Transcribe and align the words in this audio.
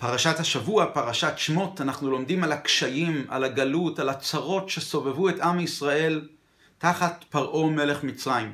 פרשת 0.00 0.40
השבוע, 0.40 0.86
פרשת 0.86 1.32
שמות, 1.36 1.80
אנחנו 1.80 2.10
לומדים 2.10 2.44
על 2.44 2.52
הקשיים, 2.52 3.26
על 3.28 3.44
הגלות, 3.44 3.98
על 3.98 4.08
הצרות 4.08 4.68
שסובבו 4.68 5.28
את 5.28 5.40
עם 5.40 5.60
ישראל 5.60 6.28
תחת 6.78 7.24
פרעה 7.30 7.70
מלך 7.70 8.04
מצרים. 8.04 8.52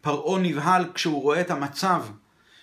פרעה 0.00 0.40
נבהל 0.40 0.84
כשהוא 0.94 1.22
רואה 1.22 1.40
את 1.40 1.50
המצב 1.50 2.02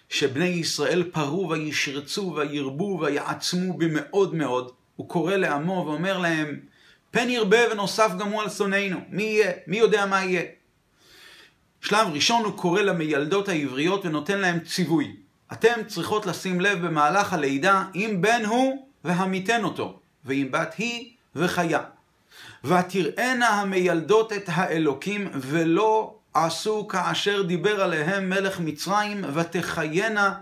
שבני 0.09 0.45
ישראל 0.45 1.03
פרעו 1.11 1.49
וישרצו 1.49 2.33
וירבו 2.35 2.99
ויעצמו 3.01 3.77
במאוד 3.77 4.35
מאוד. 4.35 4.71
הוא 4.95 5.09
קורא 5.09 5.35
לעמו 5.35 5.83
ואומר 5.87 6.17
להם, 6.17 6.59
פן 7.11 7.29
ירבה 7.29 7.71
ונוסף 7.71 8.11
גם 8.19 8.27
הוא 8.27 8.41
על 8.41 8.49
שונאינו. 8.49 8.99
מי 9.09 9.23
יהיה? 9.23 9.51
מי 9.67 9.77
יודע 9.77 10.05
מה 10.05 10.23
יהיה? 10.25 10.43
שלב 11.81 12.07
ראשון 12.13 12.45
הוא 12.45 12.57
קורא 12.57 12.81
למיילדות 12.81 13.49
העבריות 13.49 14.05
ונותן 14.05 14.39
להם 14.39 14.59
ציווי. 14.59 15.15
אתם 15.53 15.83
צריכות 15.87 16.25
לשים 16.25 16.61
לב 16.61 16.85
במהלך 16.85 17.33
הלידה 17.33 17.83
אם 17.95 18.17
בן 18.21 18.45
הוא 18.45 18.87
והמיתן 19.03 19.63
אותו, 19.63 19.99
ואם 20.25 20.47
בת 20.51 20.75
היא 20.77 21.11
וחיה. 21.35 21.79
ותראינה 22.63 23.47
המיילדות 23.47 24.33
את 24.33 24.43
האלוקים 24.47 25.29
ולא 25.33 26.15
עשו 26.33 26.87
כאשר 26.87 27.41
דיבר 27.41 27.83
עליהם 27.83 28.29
מלך 28.29 28.59
מצרים 28.59 29.25
ותחיינה 29.33 30.33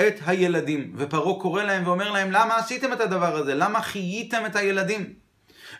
את 0.00 0.14
הילדים. 0.26 0.92
ופרעה 0.96 1.40
קורא 1.40 1.62
להם 1.62 1.86
ואומר 1.86 2.10
להם 2.10 2.30
למה 2.30 2.56
עשיתם 2.56 2.92
את 2.92 3.00
הדבר 3.00 3.36
הזה? 3.36 3.54
למה 3.54 3.82
חייתם 3.82 4.46
את 4.46 4.56
הילדים? 4.56 5.12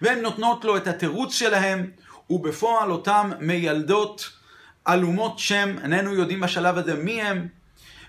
והן 0.02 0.20
נותנות 0.20 0.64
לו 0.64 0.76
את 0.76 0.87
התירוץ 0.87 1.34
שלהם 1.34 1.90
ובפועל 2.30 2.90
אותם 2.90 3.30
מיילדות 3.40 4.30
עלומות 4.84 5.38
שם, 5.38 5.76
איננו 5.82 6.14
יודעים 6.14 6.40
בשלב 6.40 6.78
הזה 6.78 6.95
מי 6.95 7.23
הם, 7.23 7.48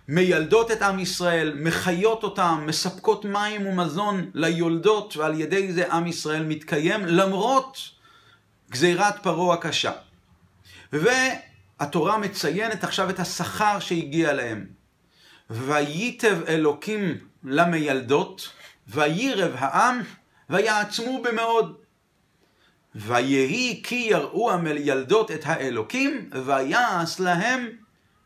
מיילדות 0.08 0.72
את 0.72 0.82
עם 0.82 1.00
ישראל, 1.00 1.54
מחיות 1.56 2.24
אותם, 2.24 2.64
מספקות 2.68 3.26
מים 3.26 3.68
ומזון 3.68 4.32
ליולדות, 4.34 5.18
ועל 5.18 5.42
ידי 5.42 5.74
זה 5.74 5.94
עם 5.94 6.08
ישראל 6.08 6.44
מתקיים 6.44 7.06
למרות 7.06 7.78
גזירת 8.72 9.24
פרעה 9.24 9.54
הקשה. 9.54 9.92
והתורה 10.94 12.18
מציינת 12.18 12.84
עכשיו 12.84 13.10
את 13.10 13.20
השכר 13.20 13.80
שהגיע 13.80 14.34
להם. 14.34 14.66
וייטב 15.50 16.38
אלוקים 16.48 17.18
למיילדות, 17.44 18.50
וירב 18.88 19.52
העם, 19.56 20.02
ויעצמו 20.50 21.22
במאוד. 21.24 21.76
ויהי 22.96 23.82
כי 23.84 23.96
יראו 23.96 24.52
המילדות 24.52 25.32
את 25.32 25.42
האלוקים, 25.44 26.30
ויעש 26.46 27.20
להם 27.20 27.70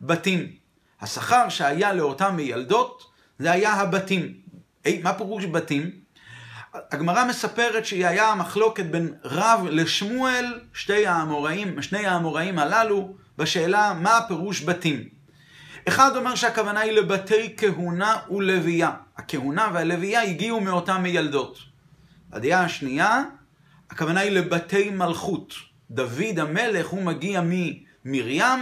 בתים. 0.02 0.58
השכר 1.02 1.50
שהיה 1.50 1.94
לאותן 1.94 2.36
מילדות, 2.36 3.03
זה 3.39 3.52
היה 3.52 3.73
הבתים. 3.73 4.33
אי, 4.86 5.02
מה 5.03 5.14
פירוש 5.14 5.45
בתים? 5.45 5.91
הגמרא 6.73 7.25
מספרת 7.25 7.86
שהיה 7.86 8.36
מחלוקת 8.36 8.86
בין 8.86 9.14
רב 9.23 9.66
לשמואל, 9.69 10.59
שתי 10.73 11.08
האמוראים, 11.08 11.81
שני 11.81 12.06
האמוראים 12.06 12.59
הללו, 12.59 13.14
בשאלה 13.38 13.94
מה 14.02 14.17
הפירוש 14.17 14.61
בתים. 14.64 15.09
אחד 15.88 16.16
אומר 16.16 16.36
שהכוונה 16.36 16.80
היא 16.80 16.91
לבתי 16.91 17.56
כהונה 17.58 18.17
ולוויה. 18.30 18.91
הכהונה 19.17 19.69
והלוויה 19.73 20.22
הגיעו 20.22 20.61
מאותן 20.61 21.02
מילדות. 21.02 21.59
הדעה 22.31 22.63
השנייה, 22.63 23.23
הכוונה 23.89 24.19
היא 24.19 24.31
לבתי 24.31 24.89
מלכות. 24.89 25.53
דוד 25.91 26.39
המלך 26.39 26.88
הוא 26.88 27.03
מגיע 27.03 27.41
ממרים, 28.06 28.59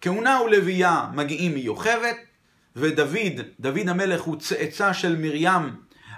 כהונה 0.00 0.40
ולוויה 0.44 1.06
מגיעים 1.14 1.54
מיוכבת, 1.54 2.16
ודוד, 2.76 3.40
דוד 3.60 3.88
המלך 3.88 4.20
הוא 4.20 4.36
צאצא 4.40 4.92
של 4.92 5.16
מרים 5.16 5.76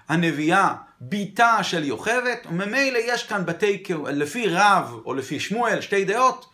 הנביאה, 0.08 0.74
ביתה 1.00 1.62
של 1.62 1.84
יוכבת, 1.84 2.46
וממילא 2.50 2.98
יש 3.04 3.26
כאן 3.26 3.46
בתי, 3.46 3.82
לפי 4.06 4.48
רב 4.48 4.94
או 5.04 5.14
לפי 5.14 5.40
שמואל, 5.40 5.80
שתי 5.80 6.04
דעות. 6.04 6.46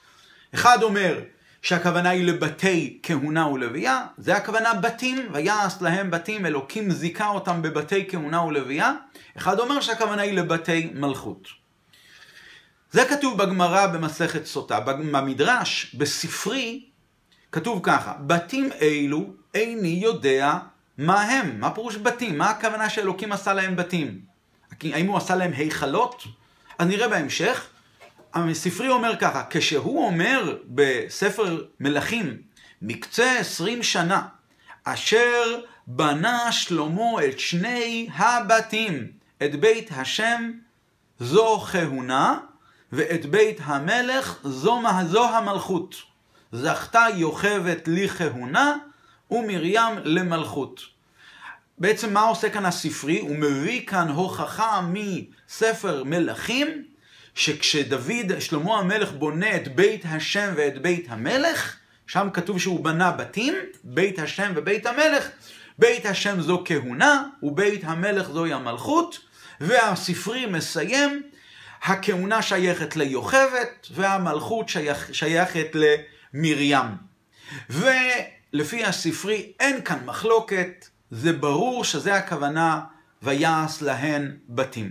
אחד 0.55 0.83
אומר 0.83 1.21
שהכוונה 1.63 2.11
היא 2.11 2.27
לבתי 2.27 2.99
כהונה 3.03 3.47
ולוויה, 3.47 4.07
זה 4.19 4.37
הכוונה 4.37 4.75
בתים, 4.75 5.29
ויעש 5.33 5.75
להם 5.81 6.11
בתים, 6.11 6.47
אלוקים 6.47 6.91
זיכה 6.91 7.29
אותם 7.29 7.63
בבתי 7.63 8.07
כהונה 8.09 8.43
ולוויה. 8.43 8.93
אחד 9.37 9.59
אומר 9.59 9.81
שהכוונה 9.81 10.23
היא 10.23 10.33
לבתי 10.33 10.91
מלכות. 10.95 11.49
זה 12.91 13.05
כתוב 13.05 13.39
בגמרא 13.39 13.87
במסכת 13.87 14.47
סוטה. 14.47 14.81
במדרש, 14.81 15.95
בספרי, 15.95 16.85
כתוב 17.55 17.81
ככה, 17.83 18.13
בתים 18.27 18.71
אלו 18.83 19.25
איני 19.55 19.89
יודע 19.89 20.59
מה 20.99 21.23
הם. 21.23 21.61
מה 21.61 21.71
פירוש 21.71 21.97
בתים? 21.97 22.39
מה 22.39 22.51
הכוונה 22.51 22.89
שאלוקים 22.91 23.33
עשה 23.33 23.55
להם 23.55 23.77
בתים? 23.77 24.21
האם 24.83 25.07
הוא 25.07 25.17
עשה 25.17 25.35
להם 25.37 25.53
היכלות? 25.53 26.25
אז 26.79 26.87
נראה 26.89 27.09
בהמשך. 27.09 27.67
הספרי 28.35 28.89
אומר 28.89 29.17
ככה, 29.21 29.43
כשהוא 29.51 30.07
אומר 30.07 30.57
בספר 30.65 31.65
מלכים, 31.81 32.37
מקצה 32.83 33.39
עשרים 33.39 33.83
שנה, 33.83 34.23
אשר 34.85 35.61
בנה 35.87 36.53
שלמה 36.53 37.25
את 37.29 37.39
שני 37.39 38.09
הבתים, 38.17 39.07
את 39.45 39.61
בית 39.61 39.91
השם 39.97 40.51
זו 41.21 41.59
כהונה, 41.59 42.39
ואת 42.93 43.27
בית 43.27 43.61
המלך 43.65 44.39
זו, 44.45 44.83
זו 45.07 45.29
המלכות. 45.29 46.14
זכתה 46.55 47.07
יוכבת 47.15 47.83
לכהונה 47.87 48.77
ומרים 49.31 49.99
למלכות. 50.05 50.81
בעצם 51.79 52.15
מה 52.15 52.21
עושה 52.21 52.51
כאן 52.51 52.67
הספרי? 52.67 53.19
הוא 53.19 53.37
מביא 53.37 53.87
כאן 53.87 54.09
הוכחה 54.09 54.81
מספר 54.93 56.05
מלכים, 56.05 56.85
שכשדוד, 57.35 58.41
שלמה 58.41 58.79
המלך 58.79 59.13
בונה 59.13 59.57
את 59.57 59.75
בית 59.75 60.05
השם 60.05 60.53
ואת 60.57 60.83
בית 60.83 61.07
המלך, 61.09 61.77
שם 62.07 62.29
כתוב 62.33 62.61
שהוא 62.61 62.85
בנה 62.85 63.11
בתים, 63.11 63.55
בית 63.85 64.19
השם 64.19 64.53
ובית 64.57 64.87
המלך, 64.87 65.29
בית 65.79 66.07
השם 66.07 66.41
זו 66.41 66.63
כהונה, 66.65 67.25
ובית 67.43 67.85
המלך 67.85 68.31
זוהי 68.31 68.53
המלכות, 68.53 69.19
והספרי 69.61 70.47
מסיים, 70.47 71.23
הכהונה 71.83 72.43
שייכת 72.43 72.97
ליוכבת, 72.97 73.89
והמלכות 73.91 74.69
שייכת 75.13 75.77
למרים. 76.35 76.87
ולפי 77.71 78.85
הספרי 78.85 79.53
אין 79.61 79.85
כאן 79.85 79.99
מחלוקת, 80.05 80.89
זה 81.11 81.33
ברור 81.33 81.85
שזה 81.85 82.15
הכוונה 82.15 82.81
ויעש 83.23 83.83
להן 83.83 84.37
בתים. 84.49 84.91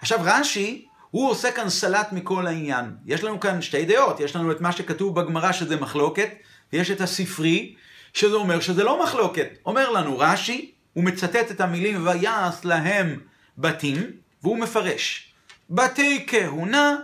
עכשיו 0.00 0.18
רש"י, 0.22 0.84
הוא 1.10 1.30
עושה 1.30 1.52
כאן 1.52 1.68
סלט 1.68 2.12
מכל 2.12 2.46
העניין. 2.46 2.96
יש 3.06 3.24
לנו 3.24 3.40
כאן 3.40 3.62
שתי 3.62 3.84
דעות, 3.84 4.20
יש 4.20 4.36
לנו 4.36 4.52
את 4.52 4.60
מה 4.60 4.72
שכתוב 4.72 5.20
בגמרא 5.20 5.52
שזה 5.52 5.76
מחלוקת, 5.76 6.28
ויש 6.72 6.90
את 6.90 7.00
הספרי, 7.00 7.74
שזה 8.12 8.34
אומר 8.34 8.60
שזה 8.60 8.84
לא 8.84 9.02
מחלוקת. 9.02 9.48
אומר 9.66 9.90
לנו 9.90 10.18
רש"י, 10.18 10.72
הוא 10.92 11.04
מצטט 11.04 11.50
את 11.50 11.60
המילים 11.60 12.06
ויעש 12.06 12.64
להם 12.64 13.20
בתים, 13.58 14.10
והוא 14.42 14.58
מפרש. 14.58 15.32
בתי 15.70 16.26
כהונה 16.26 16.96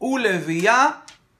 ולוויה 0.00 0.86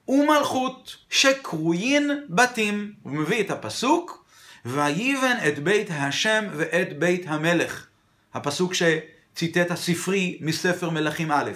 ומלכות 0.09 0.95
שקרויים 1.09 2.09
בתים. 2.29 2.93
הוא 3.03 3.13
מביא 3.13 3.43
את 3.43 3.51
הפסוק, 3.51 4.25
ויבן 4.65 5.37
את 5.47 5.59
בית 5.59 5.87
השם 5.91 6.45
ואת 6.57 6.99
בית 6.99 7.23
המלך. 7.27 7.87
הפסוק 8.33 8.73
שציטט 8.73 9.71
הספרי 9.71 10.37
מספר 10.41 10.89
מלכים 10.89 11.31
א'. 11.31 11.51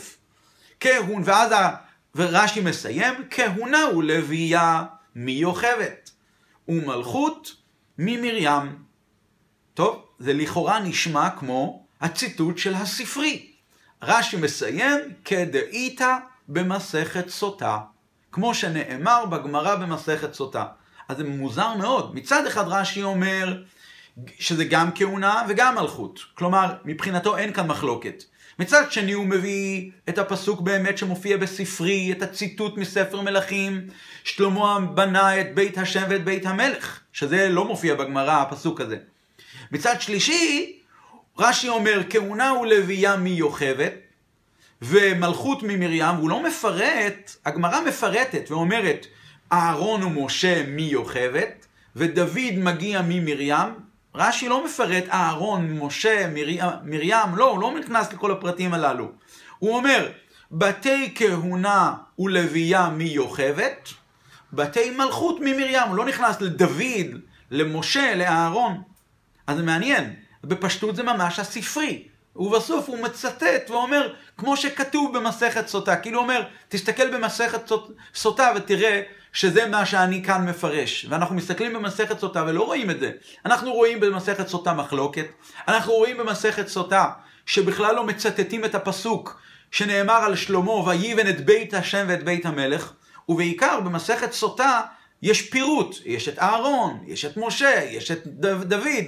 כהון, 0.79 1.21
ואז 1.25 1.51
רש"י 2.15 2.61
מסיים, 2.61 3.13
כהונה 3.29 3.87
ולוויה 3.97 4.83
מיוכבת, 5.15 6.11
ומלכות 6.67 7.55
ממרים. 7.97 8.77
טוב, 9.73 10.05
זה 10.19 10.33
לכאורה 10.33 10.79
נשמע 10.79 11.29
כמו 11.29 11.85
הציטוט 12.01 12.57
של 12.57 12.73
הספרי. 12.73 13.51
רש"י 14.01 14.37
מסיים, 14.37 14.99
כדאיתא 15.25 16.17
במסכת 16.47 17.29
סוטה. 17.29 17.79
כמו 18.33 18.53
שנאמר 18.55 19.25
בגמרא 19.25 19.75
במסכת 19.75 20.33
סוטה. 20.33 20.65
אז 21.09 21.17
זה 21.17 21.23
מוזר 21.23 21.73
מאוד. 21.73 22.15
מצד 22.15 22.45
אחד 22.47 22.67
רש"י 22.67 23.03
אומר 23.03 23.61
שזה 24.39 24.65
גם 24.65 24.89
כהונה 24.95 25.45
וגם 25.49 25.75
מלכות. 25.75 26.19
כלומר, 26.33 26.73
מבחינתו 26.85 27.37
אין 27.37 27.53
כאן 27.53 27.67
מחלוקת. 27.67 28.23
מצד 28.59 28.91
שני 28.91 29.11
הוא 29.11 29.25
מביא 29.25 29.91
את 30.09 30.17
הפסוק 30.17 30.61
באמת 30.61 30.97
שמופיע 30.97 31.37
בספרי, 31.37 32.11
את 32.11 32.21
הציטוט 32.21 32.77
מספר 32.77 33.21
מלכים, 33.21 33.87
שלמה 34.23 34.79
בנה 34.79 35.41
את 35.41 35.55
בית 35.55 35.77
השם 35.77 36.03
ואת 36.09 36.23
בית 36.23 36.45
המלך, 36.45 36.99
שזה 37.13 37.49
לא 37.49 37.65
מופיע 37.65 37.95
בגמרא, 37.95 38.41
הפסוק 38.41 38.81
הזה. 38.81 38.97
מצד 39.71 40.01
שלישי, 40.01 40.73
רש"י 41.37 41.69
אומר, 41.69 42.01
כהונה 42.09 42.53
ולוויה 42.53 43.15
מיוכבת, 43.15 43.93
ומלכות 44.83 45.63
ממרים, 45.63 46.15
והוא 46.17 46.29
לא 46.29 46.43
מפרט, 46.43 47.35
הגמרא 47.45 47.81
מפרטת 47.81 48.51
ואומרת, 48.51 49.07
אהרון 49.51 50.03
ומשה 50.03 50.63
מיוכבת, 50.67 51.65
ודוד 51.95 52.57
מגיע 52.57 53.01
ממרים, 53.07 53.73
רש"י 54.15 54.49
לא 54.49 54.65
מפרט 54.65 55.03
אהרון, 55.11 55.79
משה, 55.79 56.27
מרים, 56.33 56.59
מרים, 56.83 57.35
לא, 57.35 57.49
הוא 57.49 57.61
לא 57.61 57.79
נכנס 57.79 58.13
לכל 58.13 58.31
הפרטים 58.31 58.73
הללו. 58.73 59.11
הוא 59.59 59.75
אומר, 59.75 60.09
בתי 60.51 61.11
כהונה 61.15 61.93
ולוויה 62.19 62.89
מיוכבת, 62.89 63.89
בתי 64.53 64.89
מלכות 64.89 65.37
ממרים. 65.39 65.87
הוא 65.87 65.95
לא 65.95 66.05
נכנס 66.05 66.41
לדוד, 66.41 67.21
למשה, 67.51 68.15
לאהרון. 68.15 68.81
אז 69.47 69.57
זה 69.57 69.63
מעניין, 69.63 70.13
בפשטות 70.43 70.95
זה 70.95 71.03
ממש 71.03 71.39
הספרי. 71.39 72.03
ובסוף 72.35 72.89
הוא 72.89 72.99
מצטט 72.99 73.69
ואומר, 73.69 74.13
כמו 74.37 74.57
שכתוב 74.57 75.17
במסכת 75.17 75.67
סוטה, 75.67 75.95
כאילו 75.95 76.19
אומר, 76.19 76.43
תסתכל 76.69 77.17
במסכת 77.17 77.71
סוטה 78.15 78.51
ותראה 78.55 79.01
שזה 79.33 79.67
מה 79.67 79.85
שאני 79.85 80.23
כאן 80.23 80.49
מפרש. 80.49 81.05
ואנחנו 81.09 81.35
מסתכלים 81.35 81.73
במסכת 81.73 82.19
סוטה 82.19 82.43
ולא 82.47 82.63
רואים 82.63 82.89
את 82.89 82.99
זה. 82.99 83.11
אנחנו 83.45 83.73
רואים 83.73 83.99
במסכת 83.99 84.47
סוטה 84.47 84.73
מחלוקת, 84.73 85.25
אנחנו 85.67 85.93
רואים 85.93 86.17
במסכת 86.17 86.67
סוטה 86.67 87.09
שבכלל 87.45 87.95
לא 87.95 88.03
מצטטים 88.03 88.65
את 88.65 88.75
הפסוק 88.75 89.41
שנאמר 89.71 90.13
על 90.13 90.35
שלמה, 90.35 90.71
ויבן 90.71 91.29
את 91.29 91.45
בית 91.45 91.73
השם 91.73 92.05
ואת 92.09 92.23
בית 92.23 92.45
המלך, 92.45 92.93
ובעיקר 93.29 93.79
במסכת 93.79 94.31
סוטה 94.31 94.81
יש 95.21 95.41
פירוט, 95.49 95.95
יש 96.05 96.27
את 96.27 96.39
אהרון, 96.39 97.03
יש 97.07 97.25
את 97.25 97.37
משה, 97.37 97.83
יש 97.89 98.11
את 98.11 98.27
דוד, 98.27 99.05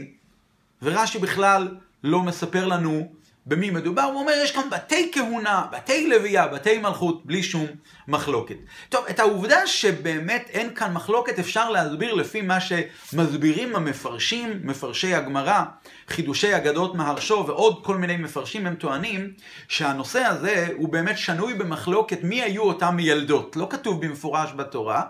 ורש"י 0.81 1.19
בכלל 1.19 1.67
לא 2.03 2.21
מספר 2.21 2.65
לנו 2.65 3.14
במי 3.47 3.69
מדובר, 3.69 4.01
הוא 4.01 4.19
אומר, 4.19 4.33
יש 4.43 4.51
כאן 4.51 4.69
בתי 4.71 5.11
כהונה, 5.13 5.65
בתי 5.71 6.07
לוויה, 6.07 6.47
בתי 6.47 6.77
מלכות, 6.77 7.25
בלי 7.25 7.43
שום 7.43 7.65
מחלוקת. 8.07 8.55
טוב, 8.89 9.05
את 9.09 9.19
העובדה 9.19 9.67
שבאמת 9.67 10.49
אין 10.49 10.75
כאן 10.75 10.93
מחלוקת 10.93 11.39
אפשר 11.39 11.69
להסביר 11.69 12.13
לפי 12.13 12.41
מה 12.41 12.57
שמסבירים 12.59 13.75
המפרשים, 13.75 14.59
מפרשי 14.63 15.13
הגמרא, 15.13 15.63
חידושי 16.07 16.55
אגדות 16.55 16.95
מהרשו 16.95 17.45
ועוד 17.47 17.85
כל 17.85 17.97
מיני 17.97 18.17
מפרשים, 18.17 18.67
הם 18.67 18.75
טוענים 18.75 19.33
שהנושא 19.67 20.19
הזה 20.19 20.67
הוא 20.77 20.89
באמת 20.89 21.17
שנוי 21.17 21.53
במחלוקת 21.53 22.23
מי 22.23 22.41
היו 22.41 22.63
אותם 22.63 22.95
מיילדות. 22.95 23.55
לא 23.55 23.67
כתוב 23.69 24.05
במפורש 24.05 24.49
בתורה, 24.55 25.03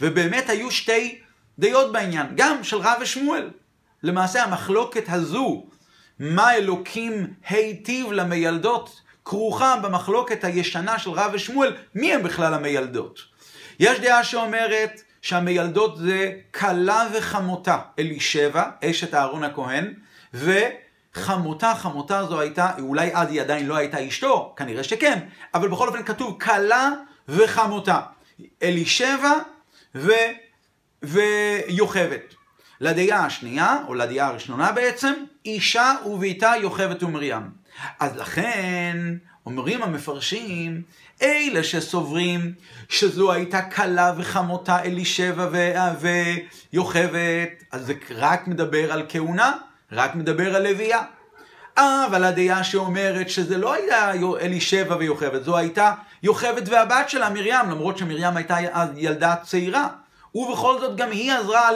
ובאמת 0.00 0.50
היו 0.50 0.70
שתי 0.70 1.18
דעות 1.58 1.92
בעניין, 1.92 2.26
גם 2.34 2.64
של 2.64 2.76
רב 2.76 2.98
ושמואל. 3.00 3.50
למעשה 4.02 4.44
המחלוקת 4.44 5.04
הזו 5.08 5.66
מה 6.18 6.54
אלוקים 6.54 7.26
היטיב 7.48 8.12
למיילדות, 8.12 9.00
כרוכה 9.24 9.76
במחלוקת 9.82 10.44
הישנה 10.44 10.98
של 10.98 11.10
רב 11.10 11.30
ושמואל, 11.34 11.76
מי 11.94 12.14
הם 12.14 12.22
בכלל 12.22 12.54
המיילדות? 12.54 13.20
יש 13.78 14.00
דעה 14.00 14.24
שאומרת 14.24 15.00
שהמיילדות 15.22 15.96
זה 15.96 16.32
כלה 16.54 17.08
וחמותה, 17.14 17.78
אלישבע, 17.98 18.64
אשת 18.84 19.14
אהרון 19.14 19.44
הכהן, 19.44 19.94
וחמותה, 20.34 21.74
חמותה 21.74 22.24
זו 22.24 22.40
הייתה, 22.40 22.70
אולי 22.78 23.10
אז 23.14 23.30
היא 23.30 23.40
עדיין 23.40 23.66
לא 23.66 23.76
הייתה 23.76 24.08
אשתו, 24.08 24.54
כנראה 24.56 24.84
שכן, 24.84 25.18
אבל 25.54 25.68
בכל 25.68 25.88
אופן 25.88 26.02
כתוב 26.02 26.38
כלה 26.40 26.90
וחמותה. 27.28 28.00
אלישבע 28.62 29.32
ו... 29.94 30.10
ויוכבת. 31.02 32.35
לדעה 32.80 33.24
השנייה, 33.24 33.76
או 33.88 33.94
לדעה 33.94 34.26
הראשונה 34.28 34.72
בעצם, 34.72 35.12
אישה 35.44 35.94
וביתה 36.06 36.52
יוכבת 36.60 37.02
ומרים. 37.02 37.42
אז 38.00 38.16
לכן, 38.16 38.96
אומרים 39.46 39.82
המפרשים, 39.82 40.82
אלה 41.22 41.64
שסוברים 41.64 42.52
שזו 42.88 43.32
הייתה 43.32 43.62
כלה 43.62 44.12
וחמותה 44.16 44.82
אלישבע 44.82 45.48
ויוכבת, 46.72 47.48
אז 47.72 47.86
זה 47.86 47.94
רק 48.10 48.48
מדבר 48.48 48.92
על 48.92 49.02
כהונה, 49.08 49.52
רק 49.92 50.14
מדבר 50.14 50.56
על 50.56 50.68
לוויה. 50.68 51.02
אבל 51.78 52.24
הדעה 52.24 52.64
שאומרת 52.64 53.30
שזה 53.30 53.58
לא 53.58 53.74
היה 53.74 54.12
אלישבע 54.40 54.96
ויוכבת, 54.96 55.44
זו 55.44 55.56
הייתה 55.56 55.92
יוכבת 56.22 56.68
והבת 56.68 57.10
שלה, 57.10 57.30
מרים, 57.30 57.70
למרות 57.70 57.98
שמרים 57.98 58.36
הייתה 58.36 58.56
אז 58.72 58.88
ילדה 58.96 59.34
צעירה. 59.42 59.88
ובכל 60.34 60.80
זאת 60.80 60.96
גם 60.96 61.10
היא 61.10 61.32
עזרה 61.32 61.70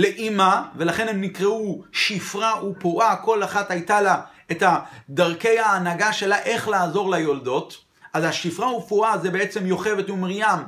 לאימה, 0.00 0.62
ולכן 0.76 1.08
הם 1.08 1.20
נקראו 1.20 1.82
שפרה 1.92 2.64
ופועה, 2.64 3.16
כל 3.16 3.44
אחת 3.44 3.70
הייתה 3.70 4.00
לה 4.00 4.20
את 4.52 4.62
דרכי 5.10 5.58
ההנהגה 5.58 6.12
שלה 6.12 6.38
איך 6.42 6.68
לעזור 6.68 7.10
ליולדות. 7.10 7.84
אז 8.12 8.24
השפרה 8.24 8.76
ופועה 8.76 9.18
זה 9.18 9.30
בעצם 9.30 9.66
יוכבת 9.66 10.10
ומרים. 10.10 10.60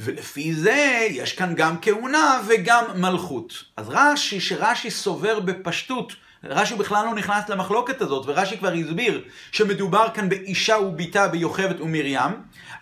ולפי 0.00 0.54
זה 0.54 1.06
יש 1.10 1.32
כאן 1.32 1.54
גם 1.54 1.76
כהונה 1.82 2.40
וגם 2.46 2.84
מלכות. 2.94 3.64
אז 3.76 3.88
רש"י, 3.88 4.40
שרש"י 4.40 4.90
סובר 4.90 5.40
בפשטות, 5.40 6.12
רש"י 6.44 6.74
בכלל 6.74 7.04
לא 7.04 7.14
נכנס 7.14 7.48
למחלוקת 7.48 8.00
הזאת, 8.00 8.24
ורש"י 8.26 8.58
כבר 8.58 8.72
הסביר 8.72 9.24
שמדובר 9.52 10.06
כאן 10.14 10.28
באישה 10.28 10.76
וביתה 10.78 11.28
ביוכבת 11.28 11.80
ומרים, 11.80 12.30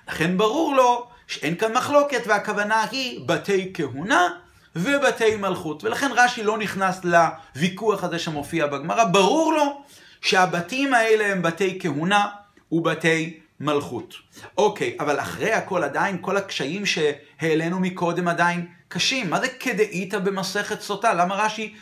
לכן 0.09 0.37
ברור 0.37 0.77
לו 0.77 1.07
שאין 1.27 1.57
כאן 1.57 1.73
מחלוקת 1.73 2.23
והכוונה 2.27 2.85
היא 2.91 3.21
בתי 3.27 3.71
כהונה 3.75 4.29
ובתי 4.77 5.37
מלכות. 5.37 5.85
ולכן 5.85 6.11
רש"י 6.15 6.43
לא 6.43 6.59
נכנס 6.59 7.01
לוויכוח 7.05 8.05
הזה 8.05 8.19
שמופיע 8.19 8.67
בגמרא. 8.67 9.05
ברור 9.05 9.53
לו 9.53 9.83
שהבתים 10.21 10.95
האלה 10.95 11.33
הם 11.33 11.43
בתי 11.43 11.79
כהונה 11.83 12.27
ובתי 12.73 13.41
מלכות. 13.61 14.15
אוקיי, 14.57 14.97
אבל 15.01 15.21
אחרי 15.21 15.53
הכל 15.53 15.85
עדיין, 15.85 16.19
כל 16.21 16.37
הקשיים 16.37 16.87
שהעלינו 16.87 17.81
מקודם 17.81 18.29
עדיין 18.29 18.67
קשים. 18.89 19.31
מה 19.31 19.41
זה 19.41 19.49
כדאיתא 19.49 20.19
במסכת 20.19 20.81
סוטה? 20.81 21.15
למה 21.15 21.35
רש"י 21.35 21.75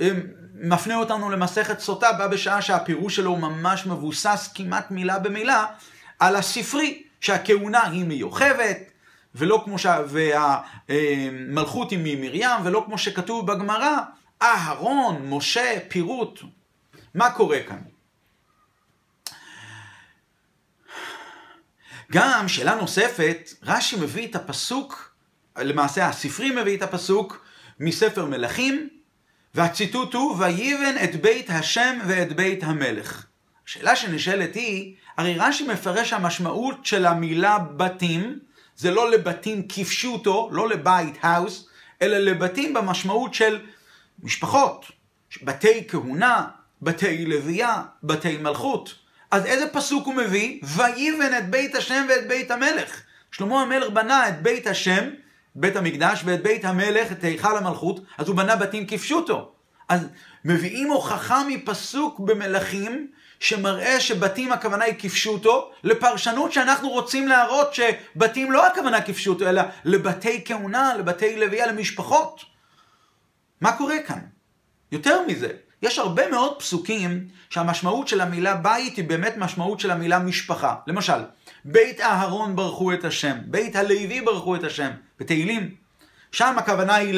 אמ, 0.00 0.20
מפנה 0.54 0.96
אותנו 0.96 1.30
למסכת 1.30 1.80
סוטה? 1.80 2.12
בא 2.12 2.26
בשעה 2.26 2.62
שהפירוש 2.62 3.16
שלו 3.16 3.30
הוא 3.30 3.38
ממש 3.38 3.86
מבוסס 3.86 4.50
כמעט 4.54 4.90
מילה 4.90 5.18
במילה 5.18 5.66
על 6.18 6.36
הספרי, 6.36 7.02
שהכהונה 7.20 7.82
היא 7.82 8.04
מיוחבת, 8.04 8.78
ולא 9.34 9.62
כמו 9.64 9.78
ש... 9.78 9.86
והמלכות 10.88 11.90
היא 11.90 11.98
ממרים, 12.02 12.50
ולא 12.64 12.82
כמו 12.86 12.98
שכתוב 12.98 13.52
בגמרא, 13.52 13.96
אהרון, 14.42 15.28
משה, 15.28 15.78
פירוט. 15.88 16.40
מה 17.14 17.30
קורה 17.30 17.58
כאן? 17.68 17.78
גם 22.12 22.48
שאלה 22.48 22.74
נוספת, 22.74 23.52
רש"י 23.62 23.96
מביא 23.96 24.28
את 24.28 24.36
הפסוק, 24.36 25.14
למעשה 25.58 26.08
הספרי 26.08 26.50
מביא 26.50 26.76
את 26.76 26.82
הפסוק 26.82 27.44
מספר 27.80 28.26
מלכים, 28.26 28.88
והציטוט 29.54 30.14
הוא, 30.14 30.36
ויבן 30.38 30.94
את 31.04 31.22
בית 31.22 31.50
השם 31.50 31.98
ואת 32.06 32.32
בית 32.32 32.64
המלך. 32.64 33.26
השאלה 33.66 33.96
שנשאלת 33.96 34.54
היא, 34.54 34.94
הרי 35.16 35.34
רש"י 35.38 35.66
מפרש 35.66 36.12
המשמעות 36.12 36.86
של 36.86 37.06
המילה 37.06 37.58
בתים, 37.58 38.38
זה 38.82 38.90
לא 38.90 39.10
לבתים 39.10 39.62
כפשוטו, 39.68 40.48
לא 40.52 40.68
לבית, 40.68 41.14
האוס, 41.22 41.68
אלא 42.02 42.18
לבתים 42.18 42.74
במשמעות 42.74 43.34
של 43.34 43.60
משפחות, 44.22 44.86
בתי 45.42 45.84
כהונה, 45.88 46.46
בתי 46.82 47.26
לוויה, 47.26 47.82
בתי 48.02 48.36
מלכות. 48.36 48.94
אז 49.30 49.46
איזה 49.46 49.66
פסוק 49.72 50.06
הוא 50.06 50.14
מביא? 50.14 50.60
ויבן 50.62 51.38
את 51.38 51.50
בית 51.50 51.74
השם 51.74 52.06
ואת 52.08 52.28
בית 52.28 52.50
המלך. 52.50 53.02
שלמה 53.30 53.62
המלך 53.62 53.90
בנה 53.90 54.28
את 54.28 54.42
בית 54.42 54.66
השם, 54.66 55.10
בית 55.54 55.76
המקדש, 55.76 56.22
ואת 56.24 56.42
בית 56.42 56.64
המלך, 56.64 57.12
את 57.12 57.24
היכל 57.24 57.56
המלכות, 57.56 58.00
אז 58.18 58.28
הוא 58.28 58.36
בנה 58.36 58.56
בתים 58.56 58.86
כפשוטו. 58.86 59.52
אז 59.88 60.08
מביאים 60.44 60.90
הוכחה 60.90 61.42
מפסוק 61.48 62.20
במלכים, 62.20 63.08
שמראה 63.42 64.00
שבתים 64.00 64.52
הכוונה 64.52 64.84
היא 64.84 64.94
כפשוטו, 64.98 65.70
לפרשנות 65.84 66.52
שאנחנו 66.52 66.88
רוצים 66.88 67.28
להראות 67.28 67.74
שבתים 67.74 68.52
לא 68.52 68.66
הכוונה 68.66 69.00
כפשוטו, 69.00 69.48
אלא 69.48 69.62
לבתי 69.84 70.42
כהונה, 70.44 70.94
לבתי 70.94 71.36
לוויה, 71.36 71.66
למשפחות. 71.66 72.40
מה 73.60 73.72
קורה 73.72 73.96
כאן? 74.06 74.18
יותר 74.92 75.26
מזה, 75.26 75.48
יש 75.82 75.98
הרבה 75.98 76.28
מאוד 76.30 76.58
פסוקים 76.58 77.28
שהמשמעות 77.50 78.08
של 78.08 78.20
המילה 78.20 78.54
בית 78.54 78.96
היא 78.96 79.08
באמת 79.08 79.34
משמעות 79.36 79.80
של 79.80 79.90
המילה 79.90 80.18
משפחה. 80.18 80.74
למשל, 80.86 81.24
בית 81.64 82.00
אהרון 82.00 82.56
ברכו 82.56 82.92
את 82.92 83.04
השם, 83.04 83.36
בית 83.46 83.76
הלוי 83.76 84.20
ברכו 84.20 84.56
את 84.56 84.64
השם, 84.64 84.90
בתהילים. 85.20 85.74
שם 86.32 86.54
הכוונה 86.58 86.94
היא 86.94 87.14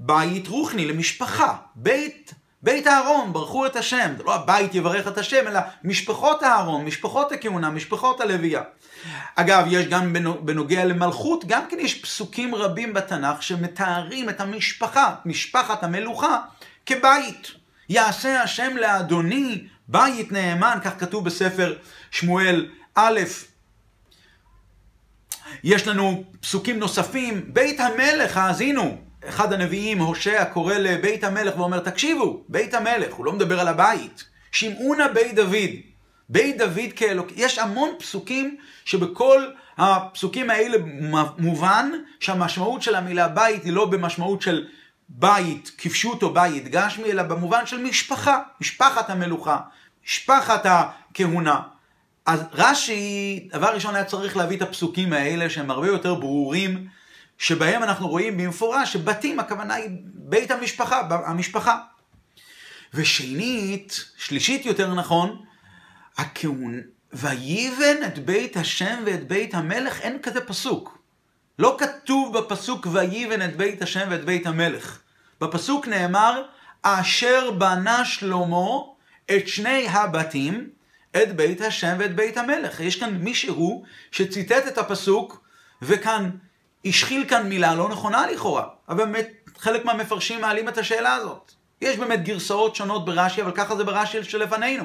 לבית 0.00 0.48
רוחני, 0.48 0.86
למשפחה. 0.86 1.56
בית 1.74 2.34
בית 2.62 2.86
אהרון, 2.86 3.32
ברכו 3.32 3.66
את 3.66 3.76
השם. 3.76 4.14
זה 4.16 4.22
לא 4.22 4.34
הבית 4.34 4.74
יברך 4.74 5.08
את 5.08 5.18
השם, 5.18 5.46
אלא 5.46 5.60
משפחות 5.84 6.42
אהרון, 6.42 6.84
משפחות 6.84 7.32
הכהונה, 7.32 7.70
משפחות 7.70 8.20
הלוויה. 8.20 8.62
אגב, 9.34 9.64
יש 9.68 9.86
גם 9.86 10.12
בנוגע 10.40 10.84
למלכות, 10.84 11.44
גם 11.44 11.62
כן 11.70 11.78
יש 11.80 12.02
פסוקים 12.02 12.54
רבים 12.54 12.92
בתנ"ך 12.92 13.42
שמתארים 13.42 14.28
את 14.28 14.40
המשפחה, 14.40 15.14
משפחת 15.24 15.82
המלוכה, 15.82 16.38
כבית. 16.86 17.50
יעשה 17.88 18.42
השם 18.42 18.76
לאדוני 18.76 19.66
בית 19.88 20.32
נאמן, 20.32 20.78
כך 20.84 20.92
כתוב 20.98 21.24
בספר 21.24 21.76
שמואל 22.10 22.68
א', 22.94 23.20
יש 25.64 25.86
לנו 25.86 26.24
פסוקים 26.40 26.78
נוספים, 26.78 27.54
בית 27.54 27.80
המלך, 27.80 28.36
האזינו, 28.36 28.98
אחד 29.24 29.52
הנביאים, 29.52 29.98
הושע, 29.98 30.44
קורא 30.44 30.74
לבית 30.74 31.24
המלך 31.24 31.58
ואומר, 31.58 31.78
תקשיבו, 31.78 32.44
בית 32.48 32.74
המלך, 32.74 33.14
הוא 33.14 33.26
לא 33.26 33.32
מדבר 33.32 33.60
על 33.60 33.68
הבית. 33.68 34.24
שמעונה 34.52 35.08
בית 35.08 35.34
דוד. 35.34 35.70
בית 36.28 36.58
דוד 36.58 36.92
כאלוק... 36.96 37.28
יש 37.36 37.58
המון 37.58 37.90
פסוקים 37.98 38.56
שבכל 38.84 39.44
הפסוקים 39.78 40.50
האלה 40.50 40.78
מובן 41.38 41.90
שהמשמעות 42.20 42.82
של 42.82 42.94
המילה 42.94 43.28
בית 43.28 43.64
היא 43.64 43.72
לא 43.72 43.86
במשמעות 43.86 44.42
של 44.42 44.66
בית 45.08 45.70
כפשוט 45.78 46.22
או 46.22 46.34
בית 46.34 46.68
גשמי, 46.68 47.10
אלא 47.10 47.22
במובן 47.22 47.66
של 47.66 47.82
משפחה, 47.82 48.38
משפחת 48.60 49.10
המלוכה, 49.10 49.58
משפחת 50.06 50.66
הכהונה. 50.66 51.60
אז 52.26 52.42
רש"י, 52.52 53.48
דבר 53.52 53.74
ראשון 53.74 53.94
היה 53.94 54.04
צריך 54.04 54.36
להביא 54.36 54.56
את 54.56 54.62
הפסוקים 54.62 55.12
האלה 55.12 55.50
שהם 55.50 55.70
הרבה 55.70 55.86
יותר 55.86 56.14
ברורים, 56.14 56.88
שבהם 57.38 57.82
אנחנו 57.82 58.08
רואים 58.08 58.36
במפורש 58.36 58.92
שבתים 58.92 59.40
הכוונה 59.40 59.74
היא 59.74 59.90
בית 60.14 60.50
המשפחה, 60.50 61.00
המשפחה. 61.10 61.78
ושנית, 62.94 64.04
שלישית 64.16 64.66
יותר 64.66 64.94
נכון, 64.94 65.44
הכהון, 66.16 66.80
ויבן 67.12 67.96
את 68.06 68.18
בית 68.18 68.56
השם 68.56 69.02
ואת 69.06 69.28
בית 69.28 69.54
המלך, 69.54 70.00
אין 70.00 70.18
כזה 70.22 70.40
פסוק. 70.40 70.98
לא 71.58 71.76
כתוב 71.78 72.38
בפסוק 72.38 72.86
ויבן 72.92 73.42
את 73.42 73.56
בית 73.56 73.82
השם 73.82 74.08
ואת 74.10 74.24
בית 74.24 74.46
המלך. 74.46 74.98
בפסוק 75.40 75.88
נאמר, 75.88 76.42
אשר 76.82 77.50
בנה 77.50 78.04
שלמה 78.04 78.66
את 79.30 79.48
שני 79.48 79.88
הבתים, 79.88 80.70
את 81.16 81.36
בית 81.36 81.60
השם 81.60 81.96
ואת 81.98 82.16
בית 82.16 82.36
המלך. 82.36 82.80
יש 82.80 83.00
כאן 83.00 83.14
מישהו 83.14 83.84
שציטט 84.10 84.66
את 84.68 84.78
הפסוק, 84.78 85.44
וכאן 85.82 86.30
השחיל 86.84 87.24
כאן 87.28 87.48
מילה 87.48 87.74
לא 87.74 87.88
נכונה 87.88 88.26
לכאורה. 88.26 88.64
אבל 88.88 89.04
באמת, 89.04 89.28
חלק 89.58 89.84
מהמפרשים 89.84 90.40
מעלים 90.40 90.68
את 90.68 90.78
השאלה 90.78 91.14
הזאת. 91.14 91.52
יש 91.80 91.96
באמת 91.96 92.24
גרסאות 92.24 92.76
שונות 92.76 93.04
ברש"י, 93.04 93.42
אבל 93.42 93.52
ככה 93.54 93.76
זה 93.76 93.84
ברש"י 93.84 94.24
שלפנינו. 94.24 94.84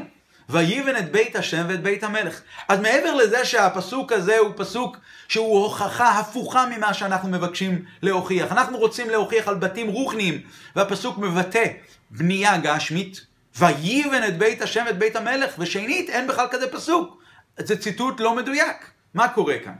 ויבן 0.49 0.97
את 0.97 1.11
בית 1.11 1.35
השם 1.35 1.65
ואת 1.67 1.83
בית 1.83 2.03
המלך. 2.03 2.41
אז 2.67 2.79
מעבר 2.79 3.13
לזה 3.13 3.45
שהפסוק 3.45 4.11
הזה 4.11 4.37
הוא 4.37 4.51
פסוק 4.55 4.97
שהוא 5.27 5.63
הוכחה 5.63 6.19
הפוכה 6.19 6.65
ממה 6.65 6.93
שאנחנו 6.93 7.29
מבקשים 7.29 7.85
להוכיח. 8.01 8.51
אנחנו 8.51 8.77
רוצים 8.77 9.09
להוכיח 9.09 9.47
על 9.47 9.55
בתים 9.55 9.87
רוחניים, 9.87 10.41
והפסוק 10.75 11.17
מבטא 11.17 11.65
בנייה 12.11 12.57
גשמית, 12.57 13.25
ויבן 13.59 14.23
את 14.27 14.37
בית 14.37 14.61
השם 14.61 14.83
ואת 14.87 14.97
בית 14.97 15.15
המלך, 15.15 15.53
ושנית, 15.57 16.09
אין 16.09 16.27
בכלל 16.27 16.47
כזה 16.51 16.71
פסוק. 16.71 17.23
זה 17.57 17.77
ציטוט 17.77 18.19
לא 18.19 18.35
מדויק. 18.35 18.91
מה 19.13 19.27
קורה 19.27 19.55
כאן? 19.63 19.73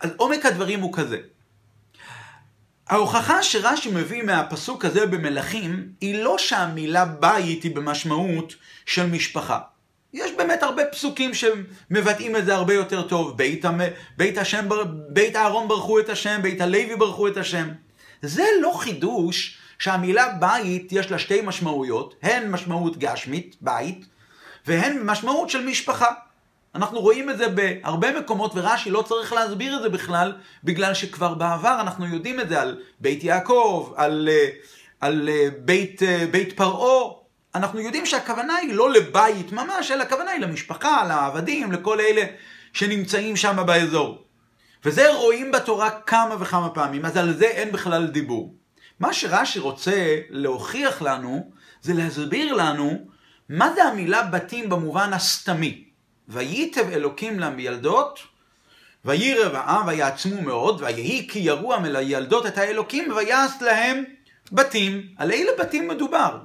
אז 0.00 0.10
עומק 0.16 0.46
הדברים 0.46 0.80
הוא 0.80 0.92
כזה. 0.92 1.18
ההוכחה 2.88 3.42
שרש"י 3.42 3.90
מביא 3.90 4.22
מהפסוק 4.22 4.84
הזה 4.84 5.06
במלכים, 5.06 5.88
היא 6.00 6.22
לא 6.24 6.38
שהמילה 6.38 7.04
בית 7.04 7.62
היא 7.62 7.76
במשמעות 7.76 8.54
של 8.86 9.06
משפחה. 9.06 9.58
יש 10.12 10.30
באמת 10.32 10.62
הרבה 10.62 10.82
פסוקים 10.92 11.30
שמבטאים 11.34 12.36
את 12.36 12.44
זה 12.44 12.54
הרבה 12.54 12.74
יותר 12.74 13.02
טוב. 13.02 13.36
בית, 13.36 13.64
המ... 13.64 13.80
בית, 14.16 14.38
השם, 14.38 14.68
בית 15.08 15.36
אהרון 15.36 15.68
ברכו 15.68 15.98
את 15.98 16.08
השם, 16.08 16.42
בית 16.42 16.60
הלוי 16.60 16.96
ברכו 16.96 17.28
את 17.28 17.36
השם. 17.36 17.68
זה 18.22 18.44
לא 18.60 18.72
חידוש 18.78 19.58
שהמילה 19.78 20.28
בית 20.28 20.92
יש 20.92 21.10
לה 21.10 21.18
שתי 21.18 21.40
משמעויות, 21.40 22.14
הן 22.22 22.50
משמעות 22.50 22.96
גשמית, 22.96 23.56
בית, 23.60 24.04
והן 24.66 24.98
משמעות 25.02 25.50
של 25.50 25.64
משפחה. 25.64 26.12
אנחנו 26.74 27.00
רואים 27.00 27.30
את 27.30 27.38
זה 27.38 27.48
בהרבה 27.48 28.20
מקומות, 28.20 28.52
ורש"י 28.54 28.90
לא 28.90 29.02
צריך 29.02 29.32
להסביר 29.32 29.76
את 29.76 29.82
זה 29.82 29.88
בכלל, 29.88 30.32
בגלל 30.64 30.94
שכבר 30.94 31.34
בעבר 31.34 31.78
אנחנו 31.80 32.06
יודעים 32.06 32.40
את 32.40 32.48
זה 32.48 32.60
על 32.60 32.80
בית 33.00 33.24
יעקב, 33.24 33.92
על, 33.96 34.28
אה, 34.32 34.48
על 35.00 35.28
אה, 35.28 35.48
בית, 35.58 36.02
אה, 36.02 36.24
בית 36.30 36.56
פרעה. 36.56 37.12
אנחנו 37.54 37.80
יודעים 37.80 38.06
שהכוונה 38.06 38.56
היא 38.56 38.74
לא 38.74 38.92
לבית 38.92 39.52
ממש, 39.52 39.90
אלא 39.90 40.02
הכוונה 40.02 40.30
היא 40.30 40.40
למשפחה, 40.40 41.04
לעבדים, 41.08 41.72
לכל 41.72 42.00
אלה 42.00 42.22
שנמצאים 42.72 43.36
שם 43.36 43.56
באזור. 43.66 44.24
וזה 44.84 45.12
רואים 45.12 45.52
בתורה 45.52 45.90
כמה 45.90 46.36
וכמה 46.40 46.70
פעמים, 46.70 47.04
אז 47.04 47.16
על 47.16 47.34
זה 47.34 47.46
אין 47.46 47.72
בכלל 47.72 48.06
דיבור. 48.06 48.54
מה 49.00 49.12
שרש"י 49.12 49.58
רוצה 49.58 50.16
להוכיח 50.30 51.02
לנו, 51.02 51.50
זה 51.82 51.94
להסביר 51.94 52.54
לנו 52.54 52.98
מה 53.48 53.72
זה 53.74 53.84
המילה 53.84 54.22
בתים 54.22 54.68
במובן 54.68 55.12
הסתמי. 55.12 55.87
וייטב 56.28 56.88
אלוקים 56.92 57.40
למילדות, 57.40 58.20
וירב 59.04 59.54
העם 59.54 59.86
ויעצמו 59.86 60.42
מאוד, 60.42 60.82
ויהי 60.82 61.28
כי 61.30 61.38
ירוע 61.38 61.78
מלילדות 61.78 62.46
את 62.46 62.58
האלוקים, 62.58 63.12
ויעש 63.16 63.52
להם 63.60 64.04
בתים. 64.52 65.02
על 65.16 65.30
אילו 65.30 65.52
בתים 65.58 65.88
מדובר? 65.88 66.38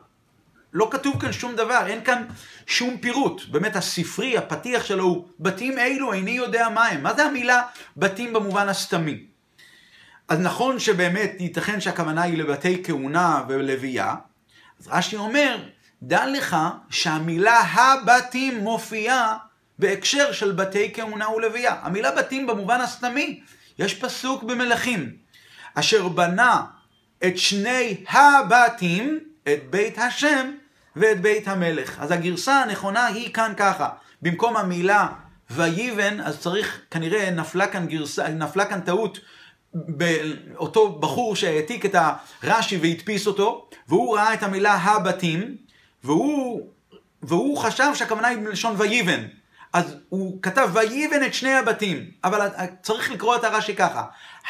לא 0.74 0.88
כתוב 0.92 1.22
כאן 1.22 1.32
שום 1.32 1.56
דבר, 1.56 1.88
אין 1.88 2.04
כאן 2.04 2.26
שום 2.68 2.98
פירוט. 2.98 3.42
באמת 3.46 3.76
הספרי, 3.76 4.38
הפתיח 4.38 4.86
שלו 4.86 5.04
הוא 5.04 5.28
בתים 5.40 5.80
אלו, 5.80 6.14
איני 6.14 6.32
יודע 6.32 6.70
מה 6.70 6.86
הם. 6.86 7.04
מה 7.04 7.14
זה 7.14 7.24
המילה 7.24 7.62
בתים 7.98 8.34
במובן 8.34 8.70
הסתמי? 8.70 9.26
אז 10.28 10.40
נכון 10.40 10.80
שבאמת 10.80 11.32
ייתכן 11.40 11.82
שהכוונה 11.82 12.22
היא 12.22 12.38
לבתי 12.38 12.84
כהונה 12.84 13.44
ולוויה, 13.48 14.16
אז 14.80 14.88
רש"י 14.88 15.16
אומר, 15.16 15.58
דע 16.04 16.26
לך 16.28 16.58
שהמילה 16.90 17.60
הבתים 17.60 18.58
מופיעה 18.58 19.38
בהקשר 19.80 20.32
של 20.32 20.52
בתי 20.52 20.92
כהונה 20.94 21.30
ולוויה. 21.30 21.76
המילה 21.82 22.12
בתים 22.12 22.48
במובן 22.48 22.82
הסתמי, 22.82 23.40
יש 23.80 23.94
פסוק 23.94 24.44
במלכים, 24.44 25.16
אשר 25.76 26.08
בנה 26.08 26.62
את 27.26 27.38
שני 27.38 28.04
הבתים, 28.10 29.20
את 29.44 29.70
בית 29.70 29.98
השם 29.98 30.52
ואת 30.96 31.22
בית 31.22 31.48
המלך. 31.48 32.00
אז 32.00 32.12
הגרסה 32.12 32.62
הנכונה 32.62 33.06
היא 33.06 33.34
כאן 33.34 33.54
ככה, 33.58 33.90
במקום 34.22 34.58
המילה 34.58 35.08
ויבן, 35.50 36.22
אז 36.22 36.40
צריך, 36.40 36.82
כנראה 36.92 37.32
נפלה 37.32 37.68
כאן 37.68 37.88
גרסה, 37.88 38.28
נפלה 38.28 38.66
כאן 38.66 38.82
טעות 38.82 39.20
באותו 39.74 40.90
בחור 40.90 41.36
שהעתיק 41.36 41.86
את 41.86 41.96
הרש"י 42.44 42.78
והדפיס 42.78 43.28
אותו, 43.28 43.70
והוא 43.88 44.16
ראה 44.16 44.34
את 44.34 44.44
המילה 44.44 44.74
הבתים, 44.74 45.58
והוא, 46.04 46.70
והוא 47.22 47.58
חשב 47.58 47.92
שהכוונה 47.94 48.28
היא 48.28 48.38
מלשון 48.38 48.76
ויבן. 48.78 49.24
אז 49.74 49.96
הוא 50.10 50.42
כתב 50.42 50.70
ויבן 50.74 51.24
את 51.26 51.34
שני 51.34 51.54
הבתים, 51.54 52.12
אבל 52.24 52.48
צריך 52.82 53.12
לקרוא 53.12 53.36
את 53.36 53.44
הרש"י 53.44 53.76
ככה, 53.76 54.04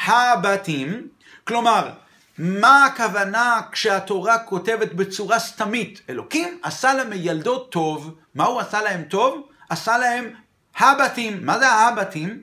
הבתים, 0.06 1.08
כלומר, 1.44 1.90
מה 2.38 2.86
הכוונה 2.86 3.60
כשהתורה 3.72 4.38
כותבת 4.38 4.92
בצורה 4.92 5.38
סתמית? 5.38 6.00
אלוקים 6.10 6.58
עשה 6.62 6.94
למילדות 6.94 7.72
טוב, 7.72 8.14
מה 8.34 8.44
הוא 8.44 8.60
עשה 8.60 8.82
להם 8.82 9.02
טוב? 9.02 9.48
עשה 9.68 9.98
להם 9.98 10.34
הבתים. 10.76 11.46
מה 11.46 11.58
זה 11.58 11.68
הבתים? 11.68 12.42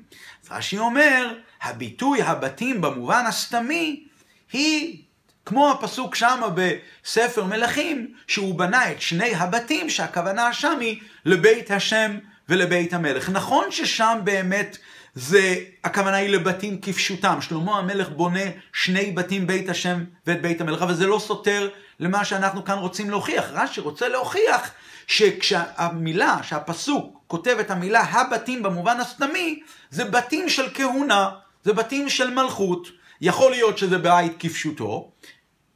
רש"י 0.52 0.78
אומר, 0.78 1.34
הביטוי 1.62 2.22
הבתים 2.22 2.82
במובן 2.82 3.26
הסתמי 3.26 4.04
היא 4.52 5.04
כמו 5.46 5.72
הפסוק 5.72 6.16
שמה 6.16 6.48
בספר 6.50 7.44
מלכים, 7.44 8.14
שהוא 8.28 8.60
בנה 8.60 8.92
את 8.92 9.02
שני 9.02 9.36
הבתים, 9.36 9.90
שהכוונה 9.90 10.54
שם 10.54 10.80
היא 10.80 11.02
לבית 11.26 11.72
השם 11.72 12.18
ולבית 12.52 12.94
המלך. 12.94 13.30
נכון 13.30 13.72
ששם 13.72 14.20
באמת 14.24 14.78
זה, 15.16 15.56
הכוונה 15.84 16.18
היא 16.18 16.30
לבתים 16.30 16.82
כפשוטם. 16.82 17.42
שלמה 17.42 17.78
המלך 17.78 18.10
בונה 18.10 18.44
שני 18.74 19.12
בתים, 19.12 19.48
בית 19.48 19.70
השם 19.70 20.04
ואת 20.28 20.42
בית 20.42 20.62
המלך, 20.62 20.82
אבל 20.82 20.94
זה 20.94 21.08
לא 21.08 21.20
סותר 21.20 21.70
למה 22.00 22.26
שאנחנו 22.26 22.66
כאן 22.66 22.78
רוצים 22.78 23.10
להוכיח. 23.10 23.46
רש"י 23.52 23.82
רוצה 23.82 24.08
להוכיח 24.08 24.72
שכשהמילה, 25.08 26.38
שהפסוק 26.44 27.20
כותב 27.28 27.58
את 27.60 27.72
המילה 27.72 28.02
הבתים 28.02 28.64
במובן 28.64 29.00
הסתמי, 29.00 29.64
זה 29.90 30.06
בתים 30.06 30.50
של 30.50 30.68
כהונה, 30.74 31.30
זה 31.64 31.74
בתים 31.74 32.10
של 32.10 32.30
מלכות. 32.34 32.88
יכול 33.22 33.52
להיות 33.52 33.78
שזה 33.78 33.98
בית 33.98 34.34
כפשוטו, 34.40 35.12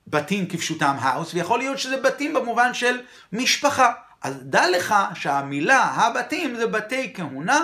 בתים 0.08 0.48
כפשוטם 0.48 0.96
האוס, 1.00 1.34
ויכול 1.34 1.60
להיות 1.60 1.80
שזה 1.80 1.98
בתים 1.98 2.34
במובן 2.34 2.74
של 2.74 3.00
משפחה. 3.34 3.92
אז 4.26 4.36
דע 4.42 4.70
לך 4.70 4.96
שהמילה 5.14 5.84
הבתים 5.84 6.56
זה 6.56 6.68
בתי 6.68 7.14
כהונה, 7.14 7.62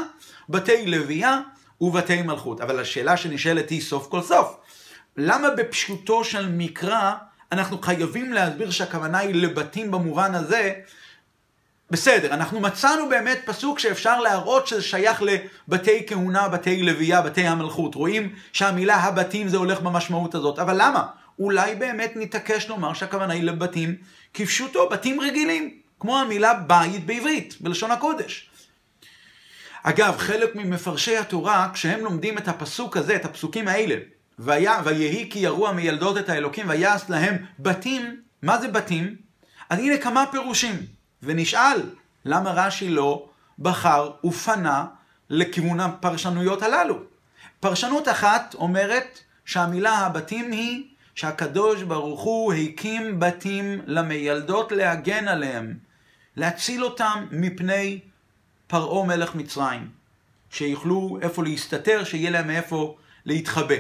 בתי 0.50 0.86
לוויה 0.86 1.40
ובתי 1.82 2.22
מלכות. 2.22 2.62
אבל 2.62 2.80
השאלה 2.80 3.18
שנשאלת 3.18 3.70
היא 3.70 3.82
סוף 3.82 4.08
כל 4.08 4.22
סוף. 4.22 4.58
למה 5.18 5.50
בפשוטו 5.50 6.24
של 6.24 6.50
מקרא 6.52 7.14
אנחנו 7.52 7.82
חייבים 7.82 8.34
להסביר 8.34 8.72
שהכוונה 8.72 9.18
היא 9.18 9.36
לבתים 9.36 9.92
במובן 9.92 10.36
הזה? 10.36 10.74
בסדר, 11.92 12.34
אנחנו 12.34 12.60
מצאנו 12.60 13.10
באמת 13.10 13.40
פסוק 13.46 13.80
שאפשר 13.80 14.20
להראות 14.20 14.68
שזה 14.68 14.82
שייך 14.82 15.22
לבתי 15.22 16.06
כהונה, 16.08 16.48
בתי 16.48 16.84
לוויה, 16.84 17.22
בתי 17.22 17.48
המלכות. 17.48 17.96
רואים 17.96 18.34
שהמילה 18.54 18.96
הבתים 18.96 19.48
זה 19.48 19.58
הולך 19.58 19.80
במשמעות 19.80 20.36
הזאת. 20.36 20.60
אבל 20.60 20.76
למה? 20.78 21.08
אולי 21.40 21.76
באמת 21.76 22.14
נתעקש 22.16 22.70
לומר 22.70 22.94
שהכוונה 22.94 23.34
היא 23.34 23.44
לבתים 23.44 23.96
כפשוטו, 24.34 24.90
בתים 24.90 25.22
רגילים. 25.22 25.81
כמו 26.02 26.20
המילה 26.20 26.54
בית 26.54 27.06
בעברית, 27.06 27.56
בלשון 27.60 27.92
הקודש. 27.92 28.50
אגב, 29.84 30.18
חלק 30.18 30.56
ממפרשי 30.56 31.18
התורה, 31.18 31.70
כשהם 31.74 32.00
לומדים 32.04 32.38
את 32.38 32.48
הפסוק 32.48 32.98
הזה, 32.98 33.16
את 33.16 33.26
הפסוקים 33.26 33.68
האלה, 33.68 33.96
ויהי 34.40 35.30
כי 35.30 35.40
יראו 35.40 35.68
המילדות 35.68 36.18
את 36.18 36.30
האלוקים 36.30 36.70
ויעש 36.70 37.10
להם 37.10 37.46
בתים, 37.60 38.22
מה 38.42 38.58
זה 38.62 38.68
בתים? 38.68 39.16
אז 39.70 39.80
הנה 39.80 39.98
כמה 39.98 40.24
פירושים. 40.32 40.86
ונשאל, 41.24 41.82
למה 42.26 42.52
רש"י 42.52 42.90
לא 42.90 43.30
בחר 43.60 44.12
ופנה 44.26 44.86
לכיוון 45.30 45.80
הפרשנויות 45.80 46.62
הללו? 46.62 46.96
פרשנות 47.60 48.08
אחת 48.08 48.54
אומרת 48.54 49.20
שהמילה 49.46 49.98
הבתים 49.98 50.52
היא 50.52 50.84
שהקדוש 51.16 51.84
ברוך 51.84 52.22
הוא 52.22 52.54
הקים 52.54 53.20
בתים 53.20 53.82
למילדות 53.86 54.72
להגן 54.72 55.28
עליהם, 55.28 55.91
להציל 56.36 56.84
אותם 56.84 57.26
מפני 57.32 58.00
פרעה 58.68 59.08
מלך 59.08 59.36
מצרים, 59.36 59.90
שיוכלו 60.50 61.18
איפה 61.22 61.44
להסתתר, 61.44 62.04
שיהיה 62.04 62.30
להם 62.30 62.50
איפה 62.50 62.98
להתחבא. 63.26 63.76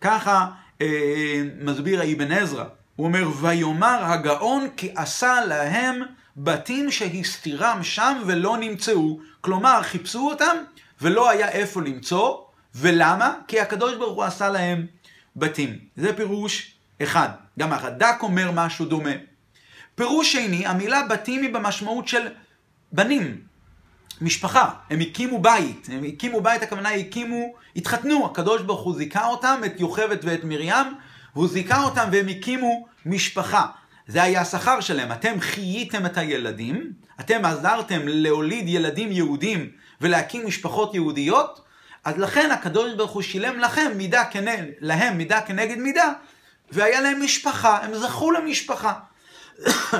ככה 0.00 0.46
אה, 0.80 1.42
מסביר 1.60 2.00
האבן 2.00 2.32
עזרא, 2.32 2.64
הוא 2.96 3.06
אומר, 3.06 3.28
ויאמר 3.40 4.04
הגאון 4.04 4.68
כי 4.76 4.92
עשה 4.96 5.44
להם 5.44 6.02
בתים 6.36 6.90
שהסתירם 6.90 7.82
שם 7.82 8.22
ולא 8.26 8.56
נמצאו. 8.56 9.18
כלומר, 9.40 9.82
חיפשו 9.82 10.30
אותם 10.30 10.56
ולא 11.00 11.30
היה 11.30 11.48
איפה 11.48 11.80
למצוא. 11.82 12.36
ולמה? 12.74 13.34
כי 13.48 13.60
הקדוש 13.60 13.94
ברוך 13.94 14.16
הוא 14.16 14.24
עשה 14.24 14.48
להם 14.48 14.86
בתים. 15.36 15.78
זה 15.96 16.16
פירוש 16.16 16.74
אחד. 17.02 17.28
גם 17.58 17.72
הרד"ק 17.72 18.18
אומר 18.22 18.50
משהו 18.54 18.84
דומה. 18.84 19.10
פירוש 19.94 20.32
שני, 20.32 20.66
המילה 20.66 21.02
בתים 21.02 21.42
היא 21.42 21.54
במשמעות 21.54 22.08
של 22.08 22.28
בנים, 22.92 23.40
משפחה. 24.20 24.70
הם 24.90 25.00
הקימו 25.00 25.38
בית. 25.38 25.88
הם 25.92 26.04
הקימו 26.04 26.40
בית, 26.40 26.62
הכוונה 26.62 26.90
הקימו, 26.90 27.54
התחתנו. 27.76 28.26
הקדוש 28.26 28.62
ברוך 28.62 28.82
הוא 28.82 28.96
זיכה 28.96 29.26
אותם, 29.26 29.60
את 29.66 29.80
יוכבד 29.80 30.16
ואת 30.22 30.44
מרים, 30.44 30.86
והוא 31.34 31.48
זיכה 31.48 31.84
אותם 31.84 32.08
והם 32.12 32.28
הקימו 32.28 32.86
משפחה. 33.06 33.66
זה 34.06 34.22
היה 34.22 34.40
השכר 34.40 34.80
שלהם. 34.80 35.12
אתם 35.12 35.40
חייתם 35.40 36.06
את 36.06 36.18
הילדים, 36.18 36.92
אתם 37.20 37.44
עזרתם 37.44 38.00
להוליד 38.04 38.68
ילדים 38.68 39.12
יהודים 39.12 39.70
ולהקים 40.00 40.46
משפחות 40.46 40.94
יהודיות, 40.94 41.60
אז 42.04 42.18
לכן 42.18 42.50
הקדוש 42.50 42.94
ברוך 42.94 43.10
הוא 43.10 43.22
שילם 43.22 43.58
לכם 43.58 43.92
מידה 43.96 44.24
כנגד, 44.24 44.64
להם 44.80 45.18
מידה 45.18 45.40
כנגד 45.40 45.78
מידה, 45.78 46.12
והיה 46.72 47.00
להם 47.00 47.22
משפחה, 47.22 47.78
הם 47.84 47.94
זכו 47.94 48.30
למשפחה. 48.30 48.92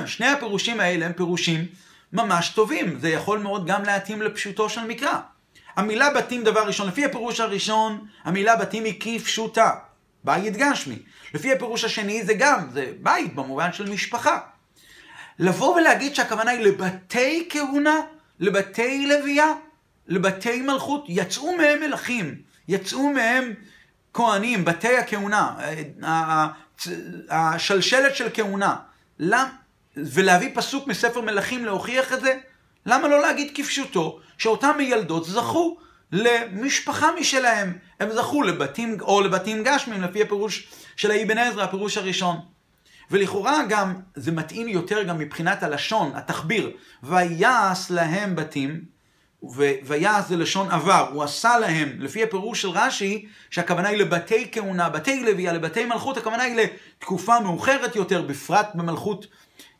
שני 0.05 0.27
הפירושים 0.27 0.79
האלה 0.79 1.05
הם 1.05 1.13
פירושים 1.13 1.65
ממש 2.13 2.49
טובים, 2.49 2.99
זה 2.99 3.09
יכול 3.09 3.39
מאוד 3.39 3.67
גם 3.67 3.83
להתאים 3.83 4.21
לפשוטו 4.21 4.69
של 4.69 4.87
מקרא. 4.87 5.19
המילה 5.75 6.09
בתים 6.13 6.43
דבר 6.43 6.67
ראשון, 6.67 6.87
לפי 6.87 7.05
הפירוש 7.05 7.39
הראשון, 7.39 8.07
המילה 8.23 8.55
בתים 8.55 8.83
היא 8.83 8.93
כפשוטה, 8.99 9.71
בית 10.23 10.57
גשמי. 10.57 10.99
לפי 11.33 11.53
הפירוש 11.53 11.83
השני 11.83 12.23
זה 12.23 12.33
גם, 12.33 12.69
זה 12.73 12.91
בית 13.01 13.35
במובן 13.35 13.73
של 13.73 13.89
משפחה. 13.89 14.39
לבוא 15.39 15.75
ולהגיד 15.75 16.15
שהכוונה 16.15 16.51
היא 16.51 16.65
לבתי 16.65 17.47
כהונה, 17.49 17.95
לבתי 18.39 19.07
לוויה, 19.07 19.53
לבתי 20.07 20.61
מלכות, 20.61 21.05
יצאו 21.07 21.57
מהם 21.57 21.79
מלכים, 21.79 22.35
יצאו 22.67 23.09
מהם 23.09 23.53
כהנים, 24.13 24.65
בתי 24.65 24.97
הכהונה, 24.97 25.55
השלשלת 27.29 28.15
של 28.15 28.27
כהונה. 28.33 28.75
למה? 29.19 29.49
ולהביא 29.97 30.49
פסוק 30.53 30.87
מספר 30.87 31.21
מלכים 31.21 31.65
להוכיח 31.65 32.13
את 32.13 32.21
זה? 32.21 32.37
למה 32.85 33.07
לא 33.07 33.21
להגיד 33.21 33.51
כפשוטו, 33.55 34.19
שאותם 34.37 34.71
מילדות 34.77 35.25
זכו 35.25 35.77
למשפחה 36.11 37.09
משלהם. 37.19 37.77
הם 37.99 38.11
זכו 38.11 38.43
לבתים, 38.43 38.97
או 39.01 39.21
לבתים 39.21 39.63
גשמים, 39.63 40.01
לפי 40.01 40.21
הפירוש 40.21 40.67
של 40.95 41.11
האבן 41.11 41.37
עזרא, 41.37 41.63
הפירוש 41.63 41.97
הראשון. 41.97 42.37
ולכאורה 43.11 43.63
גם, 43.69 43.93
זה 44.15 44.31
מתאים 44.31 44.67
יותר 44.67 45.03
גם 45.03 45.17
מבחינת 45.17 45.63
הלשון, 45.63 46.11
התחביר. 46.15 46.71
ויעש 47.03 47.91
להם 47.91 48.35
בתים, 48.35 48.85
ויעש 49.83 50.27
זה 50.27 50.37
לשון 50.37 50.71
עבר, 50.71 51.09
הוא 51.13 51.23
עשה 51.23 51.59
להם, 51.59 51.89
לפי 51.99 52.23
הפירוש 52.23 52.61
של 52.61 52.69
רש"י, 52.69 53.25
שהכוונה 53.49 53.87
היא 53.87 53.97
לבתי 53.97 54.49
כהונה, 54.51 54.89
בתי 54.89 55.23
לוויה, 55.23 55.53
לבתי 55.53 55.85
מלכות, 55.85 56.17
הכוונה 56.17 56.43
היא 56.43 56.55
לתקופה 56.55 57.39
מאוחרת 57.39 57.95
יותר, 57.95 58.21
בפרט 58.21 58.69
במלכות, 58.75 59.27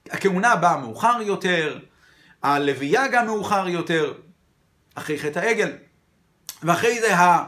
הכהונה 0.10 0.56
באה 0.56 0.78
מאוחר 0.78 1.18
יותר, 1.22 1.80
הלוויה 2.44 3.08
גם 3.08 3.26
מאוחר 3.26 3.68
יותר, 3.68 4.14
אחרי 4.96 5.20
חטא 5.20 5.40
העגל. 5.40 5.72
ואחרי 6.64 7.00
זה 7.00 7.18
ה... 7.18 7.44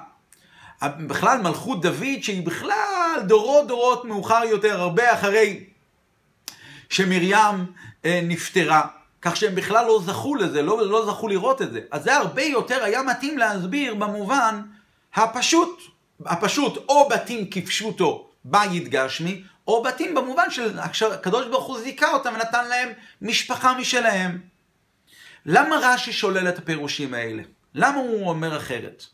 בכלל 0.83 1.41
מלכות 1.41 1.81
דוד, 1.81 2.21
שהיא 2.21 2.45
בכלל 2.45 3.21
דורות 3.27 3.67
דורות 3.67 4.05
מאוחר 4.05 4.41
יותר, 4.43 4.81
הרבה 4.81 5.13
אחרי 5.13 5.63
שמרים 6.89 7.65
אה, 8.05 8.19
נפטרה. 8.23 8.87
כך 9.25 9.35
שהם 9.35 9.55
בכלל 9.55 9.85
לא 9.85 10.01
זכו 10.05 10.35
לזה, 10.35 10.61
לא, 10.61 10.87
לא 10.87 11.05
זכו 11.05 11.27
לראות 11.27 11.61
את 11.61 11.73
זה. 11.73 11.79
אז 11.91 12.03
זה 12.03 12.15
הרבה 12.15 12.43
יותר 12.43 12.83
היה 12.83 13.03
מתאים 13.03 13.37
להסביר 13.37 13.95
במובן 13.95 14.61
הפשוט. 15.13 15.81
הפשוט, 16.25 16.77
או 16.89 17.09
בתים 17.09 17.49
כפשוטו 17.51 18.29
בית 18.45 18.89
גשמי, 18.89 19.43
או 19.67 19.83
בתים 19.83 20.15
במובן 20.15 20.51
של 20.51 20.79
הקדוש 20.79 21.47
ברוך 21.47 21.65
הוא 21.65 21.79
זיכה 21.79 22.11
אותם 22.11 22.33
ונתן 22.35 22.67
להם 22.67 22.89
משפחה 23.21 23.77
משלהם. 23.77 24.41
למה 25.45 25.75
רש"י 25.81 26.13
שולל 26.13 26.49
את 26.49 26.57
הפירושים 26.57 27.13
האלה? 27.13 27.43
למה 27.73 27.97
הוא 27.97 28.29
אומר 28.29 28.57
אחרת? 28.57 29.05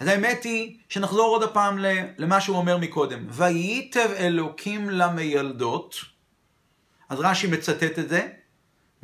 אז 0.00 0.08
האמת 0.08 0.44
היא 0.44 0.76
שנחזור 0.88 1.28
עוד 1.28 1.42
הפעם 1.42 1.78
למה 2.18 2.40
שהוא 2.40 2.56
אומר 2.56 2.76
מקודם. 2.76 3.26
וייטב 3.28 4.10
אלוקים 4.16 4.90
למילדות, 4.90 5.94
אז 7.08 7.20
רש"י 7.20 7.46
מצטט 7.46 7.98
את 7.98 8.08
זה, 8.08 8.28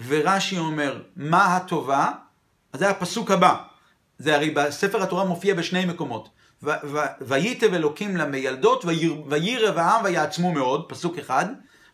ורש"י 0.08 0.58
אומר, 0.58 1.02
מה 1.16 1.56
הטובה? 1.56 2.10
אז 2.72 2.80
זה 2.80 2.90
הפסוק 2.90 3.30
הבא. 3.30 3.54
זה 4.18 4.34
הרי 4.34 4.50
בספר 4.50 5.02
התורה 5.02 5.24
מופיע 5.24 5.54
בשני 5.54 5.84
מקומות. 5.84 6.28
וייטב 7.20 7.74
אלוקים 7.74 8.16
למילדות, 8.16 8.84
וירב 9.28 9.78
העם 9.78 10.04
ויעצמו 10.04 10.52
מאוד, 10.52 10.88
פסוק 10.88 11.18
אחד. 11.18 11.46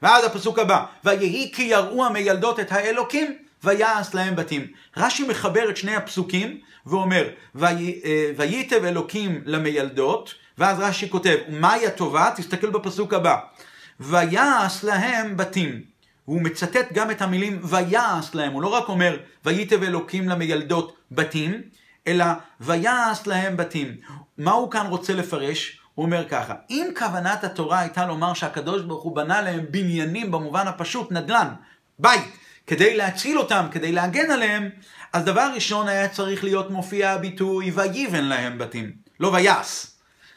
ואז 0.03 0.25
הפסוק 0.25 0.59
הבא, 0.59 0.85
ויהי 1.05 1.53
כי 1.55 1.63
יראו 1.63 2.05
המילדות 2.05 2.61
את 2.61 2.73
האלוקים, 2.73 3.35
ויעש 3.65 4.15
להם 4.15 4.37
בתים. 4.37 4.67
רש"י 4.97 5.29
מחבר 5.29 5.71
את 5.71 5.77
שני 5.77 5.97
הפסוקים 5.97 6.61
ואומר, 6.87 7.29
וייטב 8.37 8.85
אלוקים 8.85 9.43
למילדות, 9.45 10.35
ואז 10.59 10.81
רש"י 10.81 11.11
כותב, 11.11 11.37
מהי 11.49 11.87
הטובה? 11.87 12.31
תסתכל 12.37 12.71
בפסוק 12.71 13.15
הבא. 13.15 13.37
ויעש 14.01 14.85
להם 14.85 15.37
בתים. 15.37 15.90
הוא 16.31 16.43
מצטט 16.43 16.93
גם 16.93 17.11
את 17.11 17.23
המילים 17.23 17.61
ויעש 17.63 18.35
להם, 18.35 18.53
הוא 18.53 18.63
לא 18.63 18.69
רק 18.69 18.89
אומר 18.89 19.17
וייטב 19.45 19.83
אלוקים 19.83 20.29
למילדות 20.29 20.97
בתים, 21.11 21.63
אלא 22.07 22.25
ויעש 22.61 23.27
להם 23.27 23.57
בתים. 23.57 23.97
מה 24.39 24.51
הוא 24.51 24.71
כאן 24.71 24.87
רוצה 24.87 25.13
לפרש? 25.13 25.81
הוא 25.95 26.07
אומר 26.07 26.29
ככה, 26.29 26.55
אם 26.71 26.87
כוונת 26.99 27.45
התורה 27.45 27.81
הייתה 27.81 28.07
לומר 28.07 28.35
שהקדוש 28.35 28.83
ברוך 28.83 29.03
הוא 29.03 29.17
בנה 29.17 29.43
להם 29.43 29.67
בניינים 29.71 30.31
במובן 30.31 30.67
הפשוט, 30.67 31.13
נדל"ן, 31.13 31.49
בית, 31.99 32.37
כדי 32.67 32.97
להציל 32.97 33.39
אותם, 33.39 33.67
כדי 33.71 33.93
להגן 33.93 34.31
עליהם, 34.31 34.69
אז 35.13 35.25
דבר 35.25 35.51
ראשון 35.55 35.89
היה 35.89 36.09
צריך 36.09 36.45
להיות 36.45 36.71
מופיע 36.71 37.11
הביטוי 37.11 37.71
ויבן 37.71 38.25
להם 38.25 38.59
בתים, 38.59 38.93
לא 39.21 39.29
ויעש. 39.29 39.87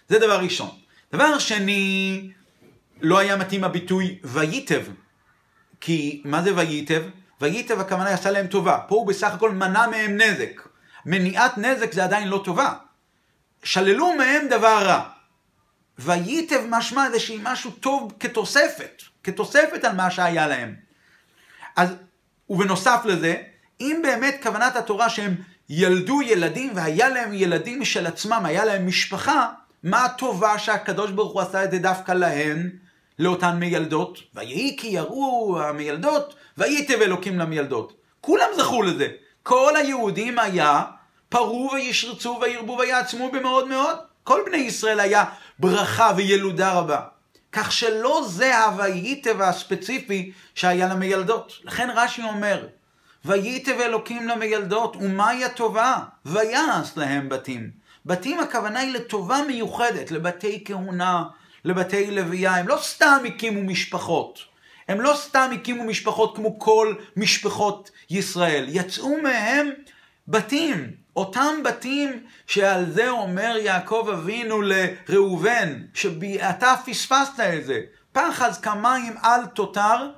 זה 0.09 0.19
דבר 0.19 0.39
ראשון. 0.39 0.69
דבר 1.11 1.39
שני, 1.39 2.29
לא 3.01 3.17
היה 3.17 3.35
מתאים 3.35 3.63
הביטוי 3.63 4.19
וייטב, 4.23 4.83
כי 5.85 6.21
מה 6.25 6.41
זה 6.41 6.55
וייטב? 6.55 7.03
וייטב 7.41 7.79
הכוונה 7.79 8.09
עשה 8.09 8.31
להם 8.31 8.47
טובה. 8.47 8.79
פה 8.87 8.95
הוא 8.95 9.07
בסך 9.07 9.33
הכל 9.33 9.51
מנע 9.51 9.87
מהם 9.87 10.17
נזק. 10.17 10.61
מניעת 11.05 11.57
נזק 11.57 11.93
זה 11.93 12.03
עדיין 12.03 12.27
לא 12.27 12.41
טובה. 12.45 12.73
שללו 13.63 14.13
מהם 14.17 14.47
דבר 14.49 14.83
רע. 14.85 15.09
וייטב 15.99 16.61
משמע 16.69 17.09
זה 17.11 17.19
שהיא 17.19 17.39
משהו 17.43 17.71
טוב 17.71 18.13
כתוספת, 18.19 19.01
כתוספת 19.23 19.83
על 19.83 19.95
מה 19.95 20.11
שהיה 20.11 20.47
להם. 20.47 20.75
אז, 21.75 21.89
ובנוסף 22.49 23.01
לזה, 23.05 23.35
אם 23.81 23.99
באמת 24.03 24.35
כוונת 24.43 24.75
התורה 24.75 25.09
שהם 25.09 25.35
ילדו 25.69 26.21
ילדים 26.21 26.71
והיה 26.75 27.09
להם 27.09 27.33
ילדים 27.33 27.81
משל 27.81 28.07
עצמם, 28.07 28.41
היה 28.45 28.65
להם 28.65 28.87
משפחה, 28.87 29.49
מה 29.83 30.05
הטובה 30.05 30.59
שהקדוש 30.59 31.11
ברוך 31.11 31.33
הוא 31.33 31.41
עשה 31.41 31.63
את 31.63 31.71
זה 31.71 31.79
דווקא 31.79 32.11
להן? 32.11 32.82
לאותן 33.19 33.57
מיילדות, 33.59 34.19
ויהי 34.35 34.77
כי 34.79 34.87
יראו 34.87 35.61
המילדות, 35.61 36.35
וייטב 36.57 37.01
אלוקים 37.01 37.39
למילדות. 37.39 37.93
כולם 38.21 38.47
זכו 38.57 38.81
לזה. 38.81 39.07
כל 39.43 39.75
היהודים 39.75 40.39
היה 40.39 40.83
פרו 41.29 41.69
וישרצו 41.73 42.39
וירבו 42.41 42.77
ויעצמו 42.79 43.31
במאוד 43.31 43.67
מאוד. 43.67 43.95
כל 44.23 44.41
בני 44.45 44.57
ישראל 44.57 44.99
היה 44.99 45.25
ברכה 45.59 46.11
וילודה 46.15 46.73
רבה. 46.73 46.99
כך 47.51 47.71
שלא 47.71 48.25
זה 48.27 48.59
הווייטב 48.59 49.41
הספציפי 49.41 50.31
שהיה 50.55 50.87
למילדות. 50.87 51.53
לכן 51.63 51.89
רש"י 51.95 52.23
אומר, 52.23 52.67
וייטב 53.25 53.79
אלוקים 53.79 54.27
למילדות, 54.27 54.95
ומהי 54.95 55.45
הטובה? 55.45 55.97
ויעש 56.25 56.97
להם 56.97 57.29
בתים. 57.29 57.69
בתים 58.05 58.39
הכוונה 58.39 58.79
היא 58.79 58.93
לטובה 58.93 59.39
מיוחדת, 59.47 60.11
לבתי 60.11 60.63
כהונה, 60.65 61.23
לבתי 61.65 62.11
לוויה, 62.11 62.55
הם 62.55 62.67
לא 62.67 62.77
סתם 62.81 63.23
הקימו 63.27 63.63
משפחות. 63.63 64.39
הם 64.87 65.01
לא 65.01 65.13
סתם 65.17 65.49
הקימו 65.53 65.83
משפחות 65.83 66.35
כמו 66.35 66.59
כל 66.59 66.95
משפחות 67.17 67.91
ישראל. 68.09 68.65
יצאו 68.67 69.21
מהם 69.21 69.69
בתים, 70.27 70.91
אותם 71.15 71.63
בתים 71.63 72.23
שעל 72.47 72.91
זה 72.91 73.09
אומר 73.09 73.57
יעקב 73.61 74.09
אבינו 74.13 74.61
לראובן, 74.61 75.81
שאתה 75.93 76.75
פספסת 76.85 77.39
את 77.39 77.65
זה. 77.65 77.81
פחז 78.11 78.59
כמים 78.61 79.13
על 79.21 79.45
תותר, 79.45 80.09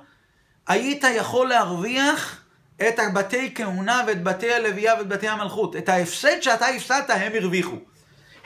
היית 0.66 1.04
יכול 1.16 1.48
להרוויח 1.48 2.42
את 2.88 2.98
הבתי 2.98 3.54
כהונה 3.54 4.02
ואת 4.06 4.22
בתי 4.22 4.52
הלוויה 4.52 4.94
ואת 4.98 5.08
בתי 5.08 5.28
המלכות. 5.28 5.76
את 5.76 5.88
ההפסד 5.88 6.40
שאתה 6.40 6.66
הפסדת 6.66 7.10
הם 7.10 7.32
הרוויחו. 7.34 7.76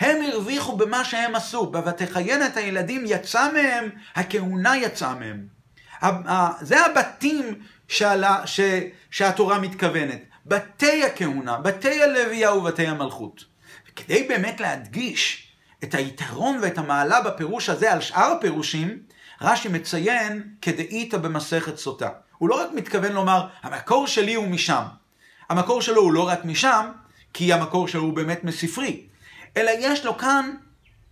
הם 0.00 0.22
הרוויחו 0.22 0.76
במה 0.76 1.04
שהם 1.04 1.34
עשו. 1.34 1.66
ב"ותחיין 1.66 2.46
את 2.46 2.56
הילדים" 2.56 3.04
יצא 3.06 3.52
מהם, 3.52 3.90
הכהונה 4.14 4.76
יצאה 4.76 5.14
מהם. 5.14 5.46
זה 6.60 6.86
הבתים 6.86 7.54
שעלה, 7.88 8.46
ש, 8.46 8.60
שהתורה 9.10 9.58
מתכוונת. 9.58 10.22
בתי 10.46 11.04
הכהונה, 11.04 11.56
בתי 11.56 12.02
הלוויה 12.02 12.54
ובתי 12.54 12.86
המלכות. 12.86 13.44
וכדי 13.90 14.22
באמת 14.28 14.60
להדגיש 14.60 15.48
את 15.84 15.94
היתרון 15.94 16.58
ואת 16.62 16.78
המעלה 16.78 17.20
בפירוש 17.20 17.68
הזה 17.68 17.92
על 17.92 18.00
שאר 18.00 18.32
הפירושים, 18.32 18.98
רש"י 19.40 19.68
מציין 19.68 20.42
כדאיתא 20.62 21.16
במסכת 21.16 21.76
סוטה. 21.76 22.08
הוא 22.38 22.48
לא 22.48 22.62
רק 22.62 22.68
מתכוון 22.74 23.12
לומר, 23.12 23.46
המקור 23.62 24.06
שלי 24.06 24.34
הוא 24.34 24.48
משם. 24.48 24.82
המקור 25.48 25.82
שלו 25.82 26.02
הוא 26.02 26.12
לא 26.12 26.28
רק 26.28 26.44
משם, 26.44 26.86
כי 27.34 27.52
המקור 27.52 27.88
שלו 27.88 28.02
הוא 28.02 28.12
באמת 28.12 28.44
מספרי, 28.44 29.06
אלא 29.56 29.70
יש 29.78 30.04
לו 30.04 30.18
כאן 30.18 30.50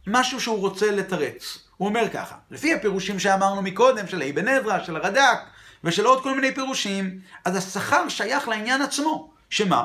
משהו 0.06 0.40
שהוא 0.40 0.58
רוצה 0.58 0.90
לתרץ. 0.90 1.58
הוא 1.76 1.88
אומר 1.88 2.08
ככה, 2.12 2.34
לפי 2.50 2.74
הפירושים 2.74 3.18
שאמרנו 3.18 3.62
מקודם, 3.62 4.06
של 4.06 4.22
אבן 4.22 4.48
עזרא, 4.48 4.84
של 4.84 4.96
הרד"ק, 4.96 5.38
ושל 5.84 6.04
עוד 6.04 6.22
כל 6.22 6.34
מיני 6.34 6.54
פירושים, 6.54 7.20
אז 7.44 7.56
השכר 7.56 8.08
שייך 8.08 8.48
לעניין 8.48 8.82
עצמו. 8.82 9.30
שמה? 9.50 9.84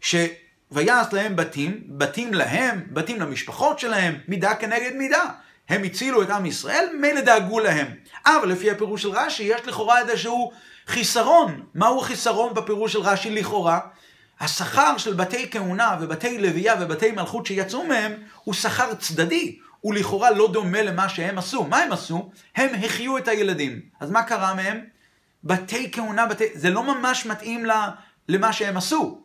שויעש 0.00 1.06
להם 1.12 1.36
בתים, 1.36 1.80
בתים 1.88 2.34
להם, 2.34 2.86
בתים 2.90 3.20
למשפחות 3.20 3.78
שלהם, 3.78 4.18
מידה 4.28 4.54
כנגד 4.54 4.92
מידה. 4.94 5.24
הם 5.68 5.82
הצילו 5.82 6.22
את 6.22 6.30
עם 6.30 6.46
ישראל, 6.46 6.88
מילא 7.00 7.20
דאגו 7.20 7.60
להם. 7.60 7.86
אבל 8.26 8.48
לפי 8.48 8.70
הפירוש 8.70 9.02
של 9.02 9.10
רש"י, 9.10 9.42
יש 9.42 9.60
לכאורה 9.66 10.00
איזשהו 10.00 10.52
חיסרון. 10.86 11.62
מהו 11.74 12.00
חיסרון 12.00 12.54
בפירוש 12.54 12.92
של 12.92 13.00
רש"י 13.00 13.30
לכאורה? 13.30 13.80
השכר 14.40 14.98
של 14.98 15.14
בתי 15.14 15.50
כהונה 15.50 15.96
ובתי 16.00 16.38
לוויה 16.38 16.74
ובתי 16.80 17.10
מלכות 17.10 17.46
שיצאו 17.46 17.86
מהם 17.86 18.12
הוא 18.44 18.54
שכר 18.54 18.94
צדדי. 18.94 19.58
הוא 19.80 19.94
לכאורה 19.94 20.30
לא 20.30 20.52
דומה 20.52 20.82
למה 20.82 21.08
שהם 21.08 21.38
עשו. 21.38 21.64
מה 21.64 21.78
הם 21.78 21.92
עשו? 21.92 22.30
הם 22.56 22.74
החיו 22.84 23.18
את 23.18 23.28
הילדים. 23.28 23.80
אז 24.00 24.10
מה 24.10 24.22
קרה 24.22 24.54
מהם? 24.54 24.80
בתי 25.44 25.90
כהונה, 25.92 26.26
בתי... 26.26 26.44
זה 26.54 26.70
לא 26.70 26.82
ממש 26.82 27.26
מתאים 27.26 27.64
לה, 27.66 27.90
למה 28.28 28.52
שהם 28.52 28.76
עשו. 28.76 29.20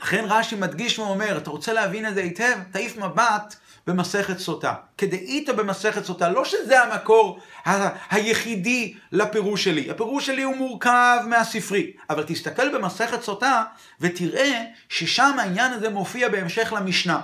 לכן 0.00 0.24
רש"י 0.28 0.56
מדגיש 0.56 0.98
ואומר, 0.98 1.38
אתה 1.38 1.50
רוצה 1.50 1.72
להבין 1.72 2.06
את 2.06 2.14
זה 2.14 2.20
היטב? 2.20 2.58
תעיף 2.72 2.96
מבט 2.96 3.56
במסכת 3.86 4.38
סוטה. 4.38 4.74
כדאית 4.98 5.48
במסכת 5.48 6.04
סוטה, 6.04 6.28
לא 6.28 6.44
שזה 6.44 6.82
המקור 6.82 7.38
ה- 7.66 7.88
היחידי 8.16 8.94
לפירוש 9.12 9.64
שלי. 9.64 9.90
הפירוש 9.90 10.26
שלי 10.26 10.42
הוא 10.42 10.56
מורכב 10.56 11.18
מהספרי. 11.26 11.92
אבל 12.10 12.24
תסתכל 12.26 12.78
במסכת 12.78 13.22
סוטה 13.22 13.62
ותראה 14.00 14.62
ששם 14.88 15.36
העניין 15.38 15.72
הזה 15.72 15.88
מופיע 15.88 16.28
בהמשך 16.28 16.72
למשנה. 16.76 17.20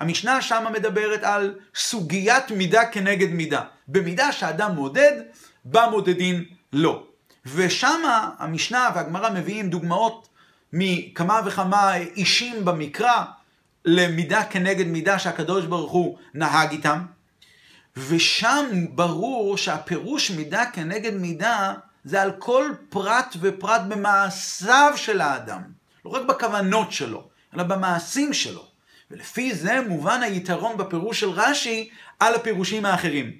המשנה 0.00 0.42
שם 0.42 0.64
מדברת 0.72 1.22
על 1.24 1.54
סוגיית 1.74 2.50
מידה 2.50 2.86
כנגד 2.86 3.30
מידה. 3.30 3.62
במידה 3.88 4.32
שאדם 4.32 4.74
מודד, 4.74 5.12
במודדין 5.64 6.44
לא. 6.72 7.02
ושם 7.54 8.00
המשנה 8.38 8.88
והגמרא 8.94 9.30
מביאים 9.30 9.70
דוגמאות 9.70 10.28
מכמה 10.72 11.40
וכמה 11.46 11.96
אישים 11.96 12.64
במקרא 12.64 13.24
למידה 13.84 14.44
כנגד 14.44 14.86
מידה 14.86 15.18
שהקדוש 15.18 15.64
ברוך 15.64 15.92
הוא 15.92 16.18
נהג 16.34 16.70
איתם. 16.70 16.98
ושם 17.96 18.86
ברור 18.90 19.56
שהפירוש 19.56 20.30
מידה 20.30 20.64
כנגד 20.66 21.14
מידה 21.14 21.74
זה 22.04 22.22
על 22.22 22.32
כל 22.38 22.72
פרט 22.88 23.36
ופרט 23.40 23.80
במעשיו 23.88 24.92
של 24.96 25.20
האדם. 25.20 25.62
לא 26.04 26.10
רק 26.10 26.22
בכוונות 26.22 26.92
שלו, 26.92 27.28
אלא 27.54 27.62
במעשים 27.62 28.32
שלו. 28.32 28.68
ולפי 29.10 29.54
זה 29.54 29.80
מובן 29.88 30.22
היתרון 30.22 30.76
בפירוש 30.76 31.20
של 31.20 31.30
רש"י 31.30 31.90
על 32.20 32.34
הפירושים 32.34 32.84
האחרים. 32.84 33.32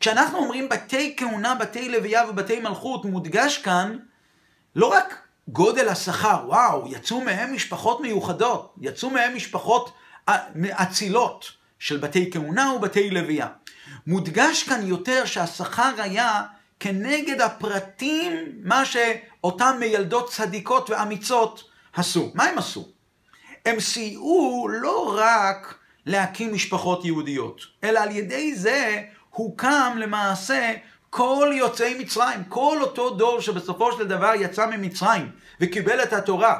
כשאנחנו 0.00 0.38
אומרים 0.38 0.68
בתי 0.68 1.14
כהונה, 1.16 1.54
בתי 1.54 1.88
לוויה 1.88 2.28
ובתי 2.28 2.60
מלכות, 2.60 3.04
מודגש 3.04 3.58
כאן 3.58 3.96
לא 4.76 4.86
רק 4.86 5.27
גודל 5.48 5.88
השכר, 5.88 6.44
וואו, 6.46 6.84
יצאו 6.88 7.20
מהם 7.20 7.54
משפחות 7.54 8.00
מיוחדות, 8.00 8.74
יצאו 8.80 9.10
מהם 9.10 9.36
משפחות 9.36 9.92
אצילות 10.70 11.52
של 11.78 11.96
בתי 11.96 12.30
כהונה 12.32 12.72
ובתי 12.72 13.10
לוויה. 13.10 13.48
מודגש 14.06 14.62
כאן 14.62 14.86
יותר 14.86 15.24
שהשכר 15.24 15.92
היה 15.98 16.42
כנגד 16.80 17.40
הפרטים, 17.40 18.32
מה 18.62 18.84
שאותן 18.84 19.76
מיילדות 19.80 20.30
צדיקות 20.30 20.90
ואמיצות 20.90 21.70
עשו. 21.92 22.30
מה 22.34 22.44
הם 22.44 22.58
עשו? 22.58 22.88
הם 23.66 23.80
סייעו 23.80 24.68
לא 24.70 25.14
רק 25.18 25.74
להקים 26.06 26.54
משפחות 26.54 27.04
יהודיות, 27.04 27.60
אלא 27.84 28.00
על 28.00 28.10
ידי 28.10 28.54
זה 28.54 29.02
הוקם 29.30 29.96
למעשה 29.96 30.72
כל 31.10 31.50
יוצאי 31.54 31.94
מצרים, 31.98 32.44
כל 32.48 32.78
אותו 32.80 33.10
דור 33.10 33.40
שבסופו 33.40 33.92
של 33.92 34.08
דבר 34.08 34.32
יצא 34.34 34.66
ממצרים 34.66 35.30
וקיבל 35.60 36.02
את 36.02 36.12
התורה, 36.12 36.58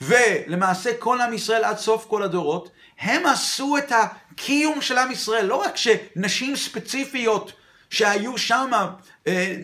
ולמעשה 0.00 0.90
כל 0.98 1.20
עם 1.20 1.32
ישראל 1.32 1.64
עד 1.64 1.78
סוף 1.78 2.06
כל 2.08 2.22
הדורות, 2.22 2.70
הם 3.00 3.26
עשו 3.26 3.76
את 3.78 3.92
הקיום 3.92 4.80
של 4.80 4.98
עם 4.98 5.10
ישראל, 5.10 5.46
לא 5.46 5.56
רק 5.56 5.76
שנשים 5.76 6.56
ספציפיות 6.56 7.52
שהיו 7.90 8.38
שם, 8.38 8.70
אה, 9.26 9.56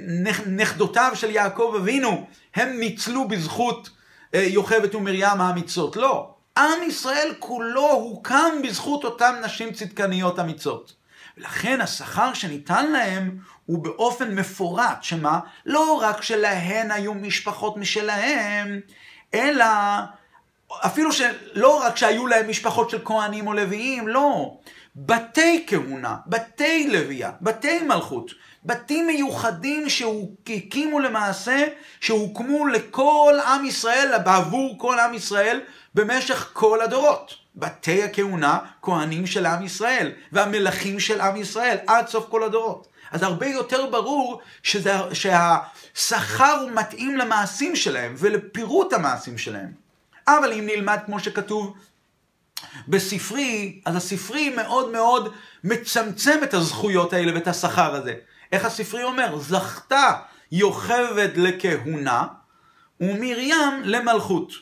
נכדותיו 0.47 1.12
של 1.14 1.31
יעקב 1.31 1.75
אבינו, 1.77 2.27
הם 2.55 2.81
ניצלו 2.81 3.29
בזכות 3.29 3.90
אה, 4.35 4.42
יוכבד 4.42 4.94
ומרים 4.94 5.40
האמיצות, 5.40 5.97
לא. 5.97 6.31
עם 6.59 6.83
ישראל 6.87 7.35
כולו 7.38 7.90
הוקם 7.90 8.62
בזכות 8.64 9.05
אותן 9.05 9.40
נשים 9.44 9.73
צדקניות 9.73 10.38
אמיצות. 10.38 10.92
ולכן 11.38 11.81
השכר 11.81 12.35
שניתן 12.35 12.92
להם 12.92 13.38
הוא 13.66 13.85
באופן 13.85 14.35
מפורט, 14.35 15.03
שמה? 15.03 15.40
לא 15.66 15.99
רק 16.03 16.23
שלהן 16.23 16.90
היו 16.90 17.14
משפחות 17.14 17.77
משלהם, 17.77 18.81
אלא 19.35 19.64
אפילו 20.68 21.12
שלא 21.12 21.83
רק 21.83 21.97
שהיו 21.97 22.27
להם 22.27 22.49
משפחות 22.49 22.90
של 22.90 23.01
כהנים 23.05 23.47
או 23.47 23.53
לוויים, 23.53 24.09
לא. 24.09 24.57
בתי 24.97 25.64
כהונה, 25.66 26.16
בתי 26.27 26.88
לוויה, 26.90 27.31
בתי 27.40 27.83
מלכות, 27.83 28.31
בתים 28.64 29.07
מיוחדים 29.07 29.88
שהקימו 29.88 31.00
למעשה, 31.00 31.66
שהוקמו 32.00 32.66
לכל 32.66 33.35
עם 33.46 33.64
ישראל, 33.64 34.18
בעבור 34.24 34.79
כל 34.79 34.98
עם 34.98 35.14
ישראל, 35.14 35.61
במשך 35.94 36.50
כל 36.53 36.81
הדורות. 36.81 37.35
בתי 37.57 38.03
הכהונה, 38.03 38.59
כהנים 38.83 39.27
של 39.27 39.46
עם 39.46 39.64
ישראל, 39.64 40.12
והמלכים 40.33 41.00
של 41.00 41.20
עם 41.20 41.37
ישראל, 41.37 41.77
עד 41.87 42.09
סוף 42.09 42.27
כל 42.29 42.42
הדורות. 42.42 42.88
אז 43.11 43.22
הרבה 43.22 43.46
יותר 43.46 43.87
ברור 43.90 44.40
שזה, 44.62 44.94
שהשכר 45.12 46.59
הוא 46.61 46.70
מתאים 46.70 47.16
למעשים 47.16 47.77
שלהם 47.77 48.14
ולפירוט 48.18 48.92
המעשים 48.92 49.38
שלהם. 49.38 49.72
אבל 50.29 50.53
אם 50.53 50.66
נלמד 50.66 50.98
כמו 51.07 51.20
שכתוב 51.20 51.74
בספרי, 52.88 53.81
אז 53.85 53.96
הספרי 53.96 54.50
מאוד 54.50 54.92
מאוד 54.92 55.35
מצמצם 55.64 56.38
את 56.42 56.55
הזכויות 56.55 57.12
האלה 57.12 57.35
ואת 57.35 57.48
השכר 57.48 57.94
הזה. 57.94 58.14
איך 58.54 58.64
הספרי 58.64 59.02
אומר? 59.02 59.38
זכתה 59.38 60.12
יוכבד 60.52 61.28
לכהונה 61.36 62.24
ומרים 63.00 63.82
למלכות. 63.84 64.52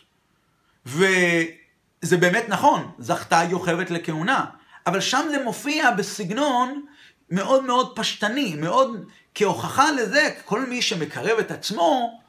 וזה 0.86 2.16
באמת 2.20 2.44
נכון, 2.48 2.90
זכתה 2.98 3.42
יוכבד 3.50 3.90
לכהונה, 3.90 4.44
אבל 4.86 5.00
שם 5.00 5.26
זה 5.30 5.44
מופיע 5.44 5.90
בסגנון 5.90 6.84
מאוד 7.30 7.64
מאוד 7.64 7.92
פשטני, 7.96 8.54
מאוד 8.56 9.04
כהוכחה 9.34 9.90
לזה, 9.90 10.30
כל 10.44 10.66
מי 10.66 10.82
שמקרב 10.82 11.38
את 11.38 11.50
עצמו 11.50 12.20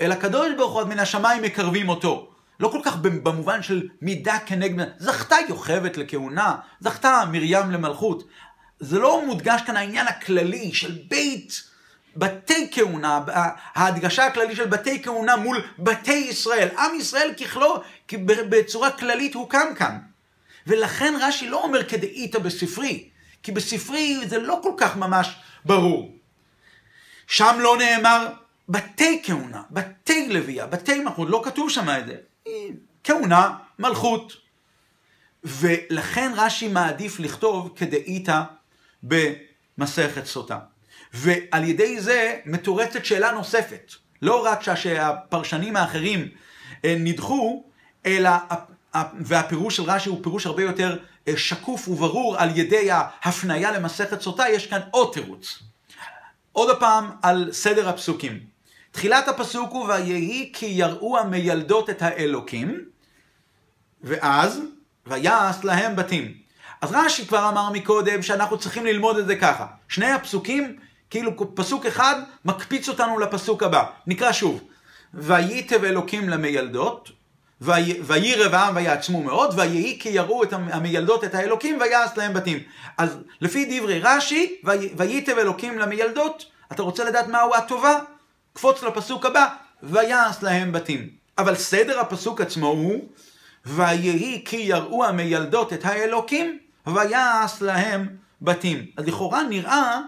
אל 0.00 0.12
הקדוש 0.12 0.48
ברוך 0.56 0.72
הוא, 0.72 0.84
מן 0.84 0.98
השמיים 0.98 1.42
מקרבים 1.42 1.88
אותו. 1.88 2.28
לא 2.60 2.68
כל 2.68 2.80
כך 2.84 2.96
במובן 2.96 3.62
של 3.62 3.88
מידה 4.02 4.38
כנגד, 4.46 4.84
זכתה 4.98 5.36
יוכבד 5.48 5.96
לכהונה, 5.96 6.56
זכתה 6.80 7.22
מרים 7.32 7.70
למלכות. 7.70 8.22
זה 8.80 8.98
לא 8.98 9.26
מודגש 9.26 9.62
כאן 9.66 9.76
העניין 9.76 10.06
הכללי 10.06 10.74
של 10.74 10.98
בית, 11.08 11.62
בתי 12.16 12.68
כהונה, 12.72 13.20
ההדגשה 13.74 14.26
הכללית 14.26 14.56
של 14.56 14.66
בתי 14.66 15.02
כהונה 15.02 15.36
מול 15.36 15.62
בתי 15.78 16.12
ישראל. 16.12 16.68
עם 16.78 16.94
ישראל 16.98 17.32
ככלו, 17.40 17.82
בצורה 18.48 18.90
כללית 18.90 19.34
הוקם 19.34 19.74
כאן. 19.76 19.98
ולכן 20.66 21.14
רש"י 21.20 21.48
לא 21.48 21.62
אומר 21.62 21.84
כדאית 21.84 22.36
בספרי, 22.36 23.08
כי 23.42 23.52
בספרי 23.52 24.20
זה 24.26 24.38
לא 24.38 24.60
כל 24.62 24.72
כך 24.76 24.96
ממש 24.96 25.36
ברור. 25.64 26.16
שם 27.26 27.56
לא 27.60 27.76
נאמר 27.78 28.28
בתי 28.68 29.22
כהונה, 29.24 29.62
בתי 29.70 30.28
לוויה, 30.28 30.66
בתי 30.66 31.00
מלכות, 31.00 31.28
לא 31.30 31.42
כתוב 31.44 31.70
שם 31.70 31.88
את 31.90 32.06
זה. 32.06 32.16
כהונה, 33.04 33.50
מלכות. 33.78 34.32
ולכן 35.44 36.32
רש"י 36.36 36.68
מעדיף 36.68 37.20
לכתוב 37.20 37.72
כדאיתא 37.76 38.42
במסכת 39.02 40.26
סוטה. 40.26 40.58
ועל 41.12 41.64
ידי 41.64 42.00
זה 42.00 42.36
מתורצת 42.46 43.04
שאלה 43.04 43.32
נוספת. 43.32 43.92
לא 44.22 44.44
רק 44.44 44.62
שהפרשנים 44.62 45.76
האחרים 45.76 46.28
אה, 46.84 46.96
נדחו, 46.98 47.64
אלא 48.06 48.30
והפירוש 49.20 49.76
של 49.76 49.82
רש"י 49.82 50.08
הוא 50.08 50.22
פירוש 50.22 50.46
הרבה 50.46 50.62
יותר 50.62 50.98
אה, 51.28 51.36
שקוף 51.36 51.88
וברור 51.88 52.36
על 52.38 52.58
ידי 52.58 52.88
ההפניה 52.90 53.72
למסכת 53.72 54.20
סוטה, 54.20 54.48
יש 54.48 54.66
כאן 54.66 54.80
עוד 54.90 55.12
תירוץ. 55.12 55.62
עוד 56.52 56.80
פעם 56.80 57.10
על 57.22 57.52
סדר 57.52 57.88
הפסוקים. 57.88 58.40
תחילת 58.90 59.28
הפסוק 59.28 59.72
הוא 59.72 59.84
ויהי 59.84 60.50
כי 60.54 60.66
יראו 60.66 61.18
המיילדות 61.18 61.90
את 61.90 62.02
האלוקים, 62.02 62.84
ואז 64.02 64.60
ויעש 65.06 65.64
להם 65.64 65.96
בתים. 65.96 66.45
אז 66.80 66.92
רש"י 66.92 67.26
כבר 67.26 67.48
אמר 67.48 67.70
מקודם 67.70 68.22
שאנחנו 68.22 68.58
צריכים 68.58 68.86
ללמוד 68.86 69.18
את 69.18 69.26
זה 69.26 69.36
ככה. 69.36 69.66
שני 69.88 70.12
הפסוקים, 70.12 70.76
כאילו 71.10 71.54
פסוק 71.54 71.86
אחד 71.86 72.14
מקפיץ 72.44 72.88
אותנו 72.88 73.18
לפסוק 73.18 73.62
הבא. 73.62 73.84
נקרא 74.06 74.32
שוב. 74.32 74.60
וייטב 75.14 75.84
אלוקים 75.84 76.28
למיילדות, 76.28 77.10
וירא 77.60 78.56
העם 78.56 78.76
ויעצמו 78.76 79.22
מאוד, 79.22 79.54
ויהי 79.58 79.98
כי 80.00 80.08
יראו 80.08 80.42
את 80.42 80.52
המילדות 80.52 81.24
את 81.24 81.34
האלוקים 81.34 81.78
ויעש 81.80 82.10
להם 82.16 82.34
בתים. 82.34 82.58
אז 82.98 83.18
לפי 83.40 83.78
דברי 83.80 84.00
רש"י, 84.00 84.60
וייטב 84.96 85.38
אלוקים 85.38 85.78
למילדות, 85.78 86.44
אתה 86.72 86.82
רוצה 86.82 87.04
לדעת 87.04 87.28
מהו 87.28 87.54
הטובה? 87.54 87.98
קפוץ 88.52 88.82
לפסוק 88.82 89.26
הבא, 89.26 89.46
ויעש 89.82 90.42
להם 90.42 90.72
בתים. 90.72 91.08
אבל 91.38 91.54
סדר 91.54 92.00
הפסוק 92.00 92.40
עצמו 92.40 92.66
הוא, 92.66 93.08
ויהי 93.66 94.42
כי 94.44 94.56
יראו 94.56 95.04
המילדות 95.04 95.72
את 95.72 95.84
האלוקים, 95.84 96.58
ויעש 96.86 97.62
להם 97.62 98.08
בתים. 98.42 98.86
אז 98.96 99.06
לכאורה 99.06 99.42
נראה 99.42 100.00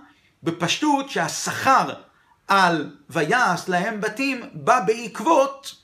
בפשטות 0.42 1.10
שהשכר 1.10 1.92
על 2.48 2.90
ויעש 3.10 3.68
להם 3.68 4.00
בתים 4.00 4.40
בא 4.52 4.80
בעקבות 4.80 5.74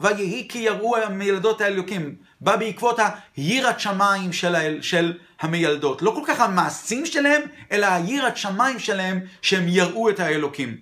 ויהי 0.00 0.48
כי 0.48 0.58
יראו 0.58 0.96
המילדות 0.96 1.60
האלוקים, 1.60 2.14
בא 2.40 2.56
בעקבות 2.56 2.98
היראת 3.36 3.80
שמיים 3.80 4.32
של, 4.32 4.82
של 4.82 5.18
המילדות. 5.40 6.02
לא 6.02 6.10
כל 6.10 6.22
כך 6.26 6.40
המעשים 6.40 7.06
שלהם, 7.06 7.42
אלא 7.72 7.86
היראת 7.86 8.36
שמיים 8.36 8.78
שלהם 8.78 9.20
שהם 9.42 9.64
יראו 9.68 10.10
את 10.10 10.20
האלוקים. 10.20 10.76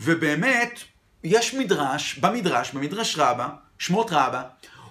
ובאמת, 0.00 0.80
יש 1.24 1.54
מדרש, 1.54 2.18
במדרש, 2.18 2.70
במדרש 2.70 3.18
רבה, 3.18 3.48
שמות 3.78 4.08
רבה, 4.12 4.42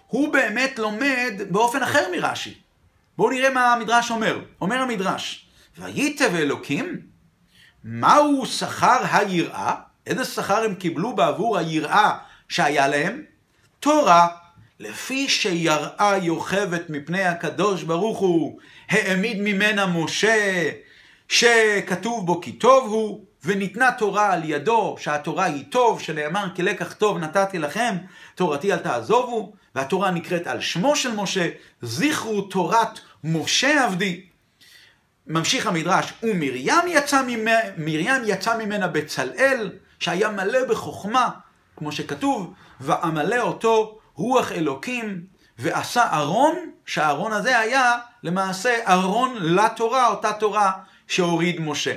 הוא 0.08 0.34
באמת 0.34 0.80
לומד 0.80 1.34
באופן 1.50 1.84
אחר 1.84 2.06
מרש"י. 2.12 2.63
בואו 3.18 3.30
נראה 3.30 3.50
מה 3.50 3.74
המדרש 3.74 4.12
אומר. 4.12 4.40
אומר 4.62 4.76
המדרש, 4.76 5.46
וייטב 5.78 6.36
אלוקים, 6.36 7.02
מהו 7.84 8.46
שכר 8.46 9.00
היראה? 9.12 9.76
איזה 10.08 10.26
שכר 10.26 10.64
הם 10.64 10.76
קיבלו 10.76 11.16
בעבור 11.16 11.58
היראה 11.58 12.18
שהיה 12.50 12.88
להם? 12.88 13.22
תורה, 13.80 14.28
לפי 14.80 15.30
שיראה 15.30 16.18
יוכבת 16.22 16.90
מפני 16.90 17.24
הקדוש 17.24 17.84
ברוך 17.84 18.20
הוא, 18.20 18.60
העמיד 18.90 19.38
ממנה 19.42 19.86
משה, 19.86 20.70
שכתוב 21.28 22.26
בו 22.26 22.42
כי 22.42 22.52
טוב 22.52 22.92
הוא, 22.92 23.26
וניתנה 23.46 23.92
תורה 23.92 24.34
על 24.34 24.42
ידו, 24.46 24.96
שהתורה 25.00 25.46
היא 25.46 25.66
טוב, 25.70 26.02
שנאמר 26.02 26.46
כלקח 26.56 26.94
טוב 26.94 27.18
נתתי 27.18 27.60
לכם, 27.60 27.96
תורתי 28.36 28.74
אל 28.74 28.78
תעזובו, 28.78 29.54
והתורה 29.76 30.12
נקראת 30.12 30.48
על 30.48 30.62
שמו 30.62 30.96
של 30.96 31.16
משה, 31.16 31.50
זכרו 31.82 32.42
תורת 32.42 33.00
משה 33.24 33.86
עבדי. 33.86 34.26
ממשיך 35.28 35.68
המדרש, 35.68 36.14
ומרים 36.24 36.88
יצא, 36.88 37.24
ממנה, 37.28 38.18
יצא 38.26 38.58
ממנה 38.58 38.88
בצלאל, 38.88 39.72
שהיה 40.00 40.30
מלא 40.30 40.66
בחוכמה, 40.70 41.30
כמו 41.78 41.92
שכתוב, 41.92 42.54
ועמלא 42.80 43.42
אותו 43.42 44.00
רוח 44.16 44.52
אלוקים, 44.52 45.24
ועשה 45.58 46.14
ארון, 46.14 46.56
שהארון 46.86 47.34
הזה 47.34 47.60
היה 47.60 47.98
למעשה 48.24 48.80
ארון 48.88 49.36
לתורה, 49.40 50.08
אותה 50.08 50.34
תורה 50.34 50.72
שהוריד 51.08 51.62
משה. 51.62 51.96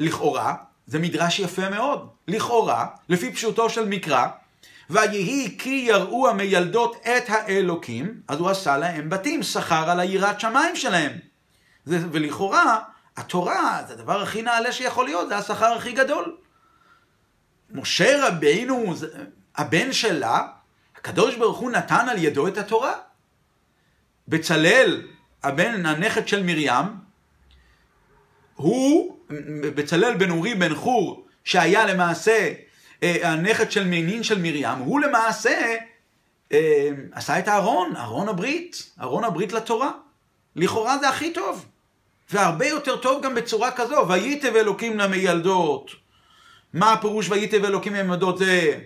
לכאורה, 0.00 0.54
זה 0.86 0.98
מדרש 0.98 1.38
יפה 1.38 1.70
מאוד. 1.70 2.08
לכאורה, 2.28 2.86
לפי 3.08 3.32
פשוטו 3.32 3.70
של 3.70 3.88
מקרא, 3.88 4.26
ויהי 4.90 5.56
כי 5.58 5.84
יראו 5.88 6.28
המיילדות 6.28 6.96
את 7.02 7.24
האלוקים, 7.28 8.20
אז 8.28 8.38
הוא 8.38 8.50
עשה 8.50 8.78
להם 8.78 9.08
בתים, 9.08 9.42
שכר 9.42 9.90
על 9.90 10.00
היראת 10.00 10.40
שמיים 10.40 10.76
שלהם. 10.76 11.12
זה, 11.84 11.98
ולכאורה, 12.12 12.78
התורה, 13.16 13.82
זה 13.88 13.94
הדבר 13.94 14.22
הכי 14.22 14.42
נעלה 14.42 14.72
שיכול 14.72 15.04
להיות, 15.04 15.28
זה 15.28 15.36
השכר 15.36 15.72
הכי 15.72 15.92
גדול. 15.92 16.36
משה 17.70 18.28
רבינו, 18.28 18.94
הבן 19.56 19.92
שלה, 19.92 20.46
הקדוש 20.96 21.36
ברוך 21.36 21.58
הוא 21.58 21.70
נתן 21.70 22.08
על 22.08 22.18
ידו 22.18 22.48
את 22.48 22.58
התורה. 22.58 22.92
בצלאל, 24.28 25.06
הבן, 25.42 25.86
הנכד 25.86 26.28
של 26.28 26.42
מרים, 26.42 26.84
הוא, 28.54 29.16
בצלאל 29.74 30.14
בן 30.14 30.30
אורי 30.30 30.54
בן 30.54 30.74
חור, 30.74 31.26
שהיה 31.44 31.86
למעשה 31.86 32.52
הנכד 33.02 33.70
של 33.70 33.84
מנין 33.84 34.22
של 34.22 34.38
מרים, 34.38 34.78
הוא 34.78 35.00
למעשה 35.00 35.76
אה, 36.52 36.90
עשה 37.12 37.38
את 37.38 37.48
הארון, 37.48 37.96
ארון 37.96 38.28
הברית, 38.28 38.90
ארון 39.00 39.24
הברית 39.24 39.52
לתורה. 39.52 39.90
לכאורה 40.56 40.98
זה 40.98 41.08
הכי 41.08 41.32
טוב. 41.32 41.66
והרבה 42.30 42.66
יותר 42.66 42.96
טוב 42.96 43.22
גם 43.22 43.34
בצורה 43.34 43.70
כזו, 43.70 44.08
וייטב 44.08 44.56
אלוקים 44.56 44.98
למיילדות. 44.98 45.90
מה 46.74 46.92
הפירוש 46.92 47.30
וייטב 47.30 47.64
אלוקים 47.64 47.94
למיילדות? 47.94 48.38
זה 48.38 48.78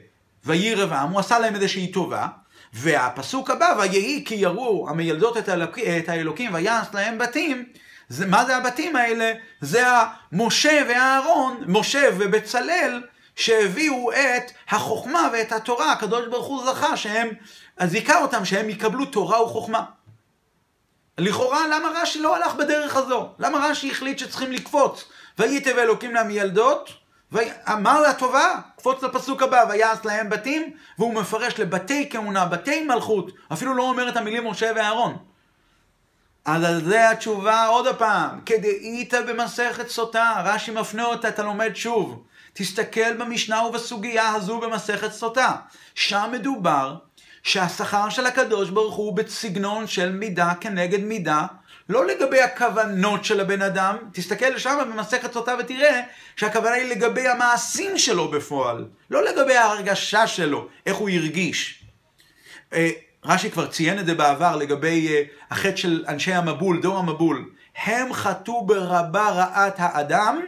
ויהי 0.44 0.74
רבעם, 0.74 1.10
הוא 1.10 1.20
עשה 1.20 1.38
להם 1.38 1.54
איזושהי 1.54 1.92
טובה. 1.92 2.26
והפסוק 2.72 3.50
הבא, 3.50 3.74
ויהי 3.78 4.24
כי 4.26 4.34
יראו 4.34 4.88
המיילדות 4.88 5.36
את, 5.36 5.48
האלוק, 5.48 5.78
את 5.78 6.08
האלוקים 6.08 6.54
ויעש 6.54 6.86
להם 6.94 7.18
בתים, 7.18 7.64
זה, 8.08 8.26
מה 8.26 8.44
זה 8.44 8.56
הבתים 8.56 8.96
האלה? 8.96 9.32
זה 9.60 9.84
המשה 9.86 10.82
והאהרון, 10.88 11.64
משה 11.66 12.08
ובצלאל, 12.18 13.02
שהביאו 13.40 14.12
את 14.12 14.52
החוכמה 14.68 15.28
ואת 15.32 15.52
התורה, 15.52 15.92
הקדוש 15.92 16.26
ברוך 16.26 16.46
הוא 16.46 16.64
זכה 16.66 16.96
שהם, 16.96 17.28
זיכה 17.84 18.22
אותם 18.22 18.44
שהם 18.44 18.70
יקבלו 18.70 19.04
תורה 19.06 19.42
וחוכמה. 19.42 19.84
לכאורה, 21.18 21.68
למה 21.68 21.88
רש"י 21.94 22.20
לא 22.20 22.36
הלך 22.36 22.54
בדרך 22.54 22.96
הזו? 22.96 23.28
למה 23.38 23.66
רש"י 23.68 23.90
החליט 23.90 24.18
שצריכים 24.18 24.52
לקפוץ? 24.52 25.04
וייטב 25.38 25.78
אלוקים 25.78 26.14
להם 26.14 26.30
ילדות, 26.30 26.90
ואמר 27.32 28.00
לה 28.00 28.14
טובה, 28.14 28.54
קפוץ 28.78 29.02
לפסוק 29.02 29.42
הבא, 29.42 29.64
ויעש 29.68 29.98
להם 30.04 30.28
בתים, 30.28 30.72
והוא 30.98 31.14
מפרש 31.14 31.60
לבתי 31.60 32.08
כהונה, 32.10 32.46
בתי 32.46 32.84
מלכות, 32.84 33.32
אפילו 33.52 33.74
לא 33.74 33.82
אומר 33.82 34.08
את 34.08 34.16
המילים 34.16 34.46
משה 34.46 34.72
ואהרון. 34.76 35.16
אז 36.44 36.64
על 36.64 36.84
זה 36.84 37.10
התשובה 37.10 37.66
עוד 37.66 37.86
הפעם, 37.86 38.40
כדאית 38.46 39.14
במסכת 39.14 39.88
סוטה, 39.88 40.42
רש"י 40.44 40.70
מפנה 40.70 41.04
אותה, 41.04 41.28
אתה 41.28 41.42
לומד 41.42 41.70
שוב. 41.74 42.24
תסתכל 42.60 43.12
במשנה 43.12 43.62
ובסוגיה 43.62 44.28
הזו 44.28 44.60
במסכת 44.60 45.12
סוטה. 45.12 45.56
שם 45.94 46.30
מדובר 46.32 46.96
שהשכר 47.42 48.08
של 48.08 48.26
הקדוש 48.26 48.70
ברוך 48.70 48.94
הוא 48.94 49.16
בסגנון 49.16 49.86
של 49.86 50.12
מידה 50.12 50.52
כנגד 50.60 51.00
מידה, 51.00 51.46
לא 51.88 52.06
לגבי 52.06 52.40
הכוונות 52.40 53.24
של 53.24 53.40
הבן 53.40 53.62
אדם, 53.62 53.96
תסתכל 54.12 54.58
שם 54.58 54.78
במסכת 54.90 55.32
סוטה 55.32 55.54
ותראה 55.58 56.00
שהכוונה 56.36 56.74
היא 56.74 56.90
לגבי 56.90 57.28
המעשים 57.28 57.98
שלו 57.98 58.30
בפועל, 58.30 58.86
לא 59.10 59.24
לגבי 59.24 59.56
ההרגשה 59.56 60.26
שלו, 60.26 60.68
איך 60.86 60.96
הוא 60.96 61.08
הרגיש. 61.08 61.84
אה, 62.72 62.90
רש"י 63.24 63.50
כבר 63.50 63.66
ציין 63.66 63.98
את 63.98 64.06
זה 64.06 64.14
בעבר 64.14 64.56
לגבי 64.56 65.08
אה, 65.08 65.22
החטא 65.50 65.76
של 65.76 66.04
אנשי 66.08 66.32
המבול, 66.32 66.82
דור 66.82 66.98
המבול. 66.98 67.50
הם 67.76 68.12
חטאו 68.12 68.66
ברבה 68.66 69.30
רעת 69.30 69.74
האדם, 69.78 70.40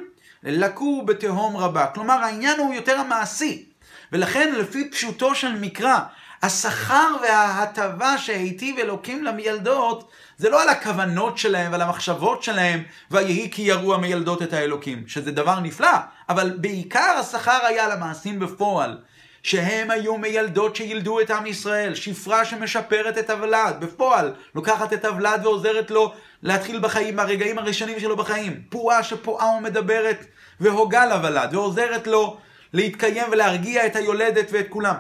לקו 0.43 1.03
בתהום 1.07 1.57
רבה. 1.57 1.87
כלומר, 1.87 2.15
העניין 2.15 2.59
הוא 2.59 2.75
יותר 2.75 2.99
המעשי. 2.99 3.65
ולכן, 4.13 4.55
לפי 4.55 4.91
פשוטו 4.91 5.35
של 5.35 5.55
מקרא, 5.61 5.99
השכר 6.43 7.17
וההטבה 7.23 8.19
שהיטיב 8.19 8.79
אלוקים 8.79 9.25
למיילדות, 9.25 10.11
זה 10.39 10.51
לא 10.51 10.63
על 10.63 10.69
הכוונות 10.69 11.39
שלהם 11.39 11.73
ועל 11.73 11.83
המחשבות 11.83 12.43
שלהם, 12.43 12.83
ויהי 13.11 13.51
כי 13.51 13.63
יראו 13.63 13.95
המילדות 13.95 14.43
את 14.43 14.53
האלוקים, 14.53 15.05
שזה 15.07 15.33
דבר 15.33 15.61
נפלא, 15.61 15.97
אבל 16.29 16.57
בעיקר 16.57 17.15
השכר 17.21 17.59
היה 17.67 17.85
על 17.85 17.91
המעשים 17.91 18.39
בפועל. 18.39 18.99
שהם 19.43 19.91
היו 19.91 20.19
מיילדות 20.19 20.77
שילדו 20.77 21.21
את 21.21 21.31
עם 21.31 21.47
ישראל, 21.47 21.95
שפרה 21.95 22.45
שמשפרת 22.45 23.19
את 23.19 23.31
הוולד, 23.31 23.77
בפועל, 23.81 24.35
לוקחת 24.55 24.93
את 24.93 25.05
הוולד 25.05 25.41
ועוזרת 25.47 25.91
לו 25.91 26.15
להתחיל 26.43 26.79
בחיים, 26.79 27.17
ברגעים 27.17 27.59
הראשונים 27.59 28.01
שלו 28.01 28.17
בחיים. 28.17 28.63
פועה 28.69 29.03
שפועה 29.03 29.47
ומדברת 29.47 30.27
והוגה 30.61 31.07
לוולד, 31.07 31.55
ועוזרת 31.55 32.07
לו 32.07 32.39
להתקיים 32.73 33.27
ולהרגיע 33.33 33.87
את 33.87 33.97
היולדת 33.97 34.49
ואת 34.53 34.67
כולם. 34.69 34.95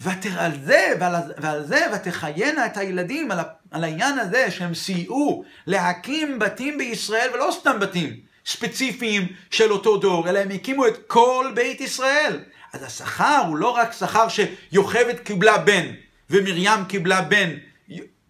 ועל 0.00 0.52
זה, 0.64 0.92
ועל, 1.00 1.14
ועל 1.38 1.64
זה, 1.64 1.86
ותחיינה 1.94 2.66
את 2.66 2.76
הילדים 2.76 3.30
על, 3.30 3.38
על 3.70 3.84
העניין 3.84 4.18
הזה 4.18 4.50
שהם 4.50 4.74
סייעו 4.74 5.44
להקים 5.66 6.38
בתים 6.38 6.78
בישראל, 6.78 7.30
ולא 7.34 7.50
סתם 7.60 7.80
בתים 7.80 8.16
ספציפיים 8.46 9.28
של 9.50 9.72
אותו 9.72 9.96
דור, 9.96 10.28
אלא 10.28 10.38
הם 10.38 10.50
הקימו 10.50 10.86
את 10.86 10.98
כל 11.06 11.52
בית 11.54 11.80
ישראל. 11.80 12.40
אז 12.72 12.82
השכר 12.82 13.42
הוא 13.48 13.56
לא 13.56 13.70
רק 13.70 13.92
שכר 13.92 14.26
שיוכבד 14.28 15.18
קיבלה 15.18 15.58
בן, 15.58 15.86
ומרים 16.30 16.84
קיבלה 16.88 17.20
בן, 17.20 17.50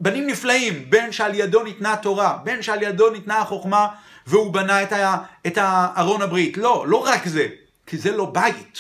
בנים 0.02 0.26
נפלאים, 0.26 0.90
בן 0.90 1.12
שעל 1.12 1.34
ידו 1.34 1.62
ניתנה 1.62 1.96
תורה, 1.96 2.38
בן 2.44 2.62
שעל 2.62 2.82
ידו 2.82 3.10
ניתנה 3.10 3.38
החוכמה, 3.38 3.88
והוא 4.26 4.52
בנה 4.52 4.82
את, 4.82 4.92
ה, 4.92 5.18
את 5.46 5.58
ארון 5.98 6.22
הברית. 6.22 6.56
לא, 6.56 6.84
לא 6.88 6.96
רק 6.96 7.26
זה, 7.28 7.48
כי 7.86 7.98
זה 7.98 8.16
לא 8.16 8.24
בית. 8.24 8.78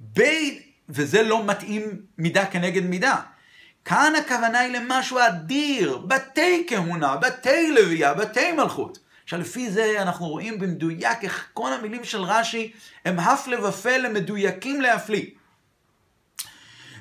בית, 0.00 0.62
וזה 0.88 1.22
לא 1.22 1.44
מתאים 1.44 1.82
מידה 2.18 2.46
כנגד 2.46 2.82
מידה. 2.82 3.16
כאן 3.84 4.12
הכוונה 4.18 4.58
היא 4.58 4.78
למשהו 4.78 5.18
אדיר, 5.28 5.98
בתי 5.98 6.66
כהונה, 6.68 7.16
בתי 7.16 7.70
לוויה, 7.70 8.14
בתי 8.14 8.52
מלכות. 8.52 8.98
עכשיו 9.24 9.40
לפי 9.40 9.70
זה 9.70 9.94
אנחנו 10.02 10.28
רואים 10.28 10.58
במדויק 10.58 11.18
איך 11.24 11.48
כל 11.52 11.72
המילים 11.72 12.04
של 12.04 12.22
רש"י 12.22 12.72
הם 13.04 13.18
הפלא 13.18 13.66
ופלא 13.68 14.08
מדויקים 14.08 14.80
להפליא. 14.80 15.26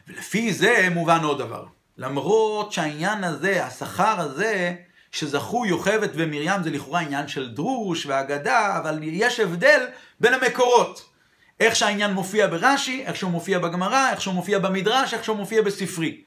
ולפי 0.07 0.53
זה 0.53 0.88
מובן 0.91 1.23
עוד 1.23 1.38
דבר. 1.38 1.65
למרות 2.02 2.72
שהעניין 2.72 3.24
הזה, 3.24 3.66
השכר 3.66 4.20
הזה, 4.20 4.74
שזכו 5.12 5.66
יוכבד 5.66 6.08
ומרים 6.14 6.64
זה 6.64 6.70
לכאורה 6.70 7.00
עניין 7.00 7.28
של 7.28 7.50
דרוש 7.54 8.06
ואגדה, 8.06 8.78
אבל 8.78 9.00
יש 9.04 9.40
הבדל 9.40 9.86
בין 10.20 10.34
המקורות. 10.34 11.10
איך 11.60 11.76
שהעניין 11.76 12.14
מופיע 12.14 12.48
ברש"י, 12.48 13.04
איך 13.06 13.16
שהוא 13.16 13.32
מופיע 13.32 13.60
בגמרא, 13.60 14.12
איך 14.12 14.22
שהוא 14.22 14.34
מופיע 14.34 14.60
במדרש, 14.60 15.14
איך 15.14 15.24
שהוא 15.24 15.38
מופיע 15.38 15.62
בספרי. 15.62 16.22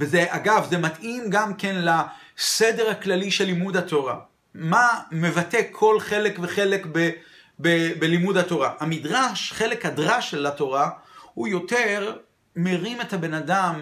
וזה, 0.00 0.24
אגב, 0.28 0.66
זה 0.70 0.78
מתאים 0.78 1.30
גם 1.30 1.54
כן 1.54 1.84
לסדר 1.84 2.90
הכללי 2.90 3.30
של 3.30 3.44
לימוד 3.44 3.76
התורה. 3.76 4.16
מה 4.54 5.00
מבטא 5.12 5.60
כל 5.70 6.00
חלק 6.00 6.38
וחלק 6.42 6.86
ב, 6.92 7.10
ב, 7.60 7.92
בלימוד 7.98 8.36
התורה. 8.36 8.70
המדרש, 8.80 9.52
חלק 9.52 9.86
הדרש 9.86 10.30
של 10.30 10.46
התורה, 10.46 10.90
הוא 11.34 11.48
יותר 11.48 12.16
מרים 12.56 13.00
את 13.00 13.12
הבן 13.12 13.34
אדם 13.34 13.80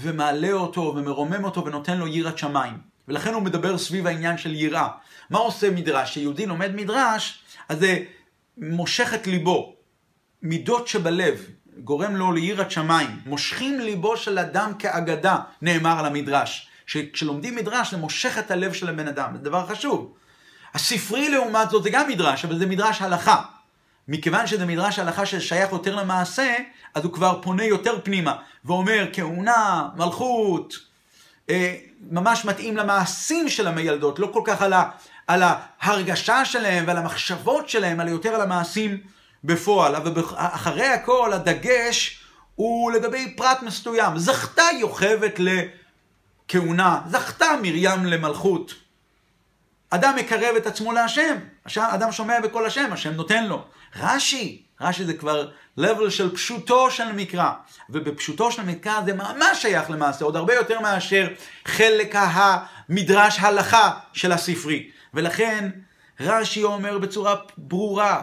ומעלה 0.00 0.52
אותו 0.52 0.94
ומרומם 0.96 1.44
אותו 1.44 1.64
ונותן 1.64 1.98
לו 1.98 2.06
יראת 2.06 2.38
שמיים. 2.38 2.78
ולכן 3.08 3.34
הוא 3.34 3.42
מדבר 3.42 3.78
סביב 3.78 4.06
העניין 4.06 4.38
של 4.38 4.54
יראה. 4.54 4.88
מה 5.30 5.38
עושה 5.38 5.70
מדרש? 5.70 6.10
כשיהודי 6.10 6.46
לומד 6.46 6.74
מדרש, 6.74 7.42
אז 7.68 7.78
זה 7.78 7.98
מושך 8.58 9.14
את 9.14 9.26
ליבו. 9.26 9.74
מידות 10.42 10.88
שבלב, 10.88 11.44
גורם 11.84 12.16
לו 12.16 12.32
ליראת 12.32 12.70
שמיים. 12.70 13.10
מושכים 13.26 13.80
ליבו 13.80 14.16
של 14.16 14.38
אדם 14.38 14.72
כאגדה, 14.78 15.36
נאמר 15.62 15.98
על 15.98 16.06
המדרש. 16.06 16.68
שכשלומדים 16.86 17.56
מדרש 17.56 17.90
זה 17.90 17.96
מושך 17.96 18.38
את 18.38 18.50
הלב 18.50 18.72
של 18.72 18.88
הבן 18.88 19.08
אדם, 19.08 19.30
זה 19.36 19.38
דבר 19.38 19.66
חשוב. 19.66 20.14
הספרי 20.74 21.28
לעומת 21.28 21.70
זאת 21.70 21.82
זה 21.82 21.90
גם 21.90 22.08
מדרש, 22.08 22.44
אבל 22.44 22.58
זה 22.58 22.66
מדרש 22.66 23.02
הלכה. 23.02 23.42
מכיוון 24.08 24.46
שזה 24.46 24.66
מדרש 24.66 24.98
הלכה 24.98 25.26
ששייך 25.26 25.72
יותר 25.72 25.94
למעשה, 25.94 26.54
אז 26.94 27.04
הוא 27.04 27.12
כבר 27.12 27.40
פונה 27.42 27.64
יותר 27.64 27.98
פנימה, 28.02 28.36
ואומר 28.64 29.06
כהונה, 29.12 29.88
מלכות, 29.96 30.74
אה, 31.50 31.74
ממש 32.10 32.44
מתאים 32.44 32.76
למעשים 32.76 33.48
של 33.48 33.66
המיילדות, 33.66 34.18
לא 34.18 34.30
כל 34.32 34.42
כך 34.44 34.62
על, 34.62 34.72
ה, 34.72 34.90
על 35.26 35.42
ההרגשה 35.80 36.44
שלהם 36.44 36.84
ועל 36.86 36.96
המחשבות 36.96 37.68
שלהם, 37.68 38.00
אלא 38.00 38.10
יותר 38.10 38.34
על 38.34 38.40
המעשים 38.40 39.00
בפועל. 39.44 39.96
אבל 39.96 40.12
אחרי 40.36 40.86
הכל 40.86 41.32
הדגש 41.32 42.24
הוא 42.54 42.92
לגבי 42.92 43.34
פרט 43.36 43.62
מסוים. 43.62 44.18
זכתה 44.18 44.62
יוכבת 44.80 45.40
לכהונה, 46.48 47.00
זכתה 47.06 47.46
מרים 47.62 48.06
למלכות. 48.06 48.74
אדם 49.90 50.16
מקרב 50.16 50.56
את 50.56 50.66
עצמו 50.66 50.92
להשם, 50.92 51.36
אדם 51.76 52.12
שומע 52.12 52.40
בקול 52.40 52.66
השם, 52.66 52.92
השם 52.92 53.12
נותן 53.12 53.44
לו. 53.44 53.64
רש"י, 53.96 54.62
רש"י 54.80 55.04
זה 55.04 55.14
כבר 55.14 55.48
level 55.80 56.10
של 56.10 56.34
פשוטו 56.34 56.90
של 56.90 57.12
מקרא, 57.12 57.50
ובפשוטו 57.90 58.52
של 58.52 58.62
מקרא 58.62 59.02
זה 59.04 59.14
ממש 59.14 59.62
שייך 59.62 59.90
למעשה, 59.90 60.24
עוד 60.24 60.36
הרבה 60.36 60.54
יותר 60.54 60.80
מאשר 60.80 61.28
חלק 61.64 62.14
המדרש 62.18 63.38
הלכה 63.38 63.92
של 64.12 64.32
הספרי. 64.32 64.90
ולכן 65.14 65.70
רש"י 66.20 66.62
אומר 66.62 66.98
בצורה 66.98 67.34
ברורה, 67.58 68.22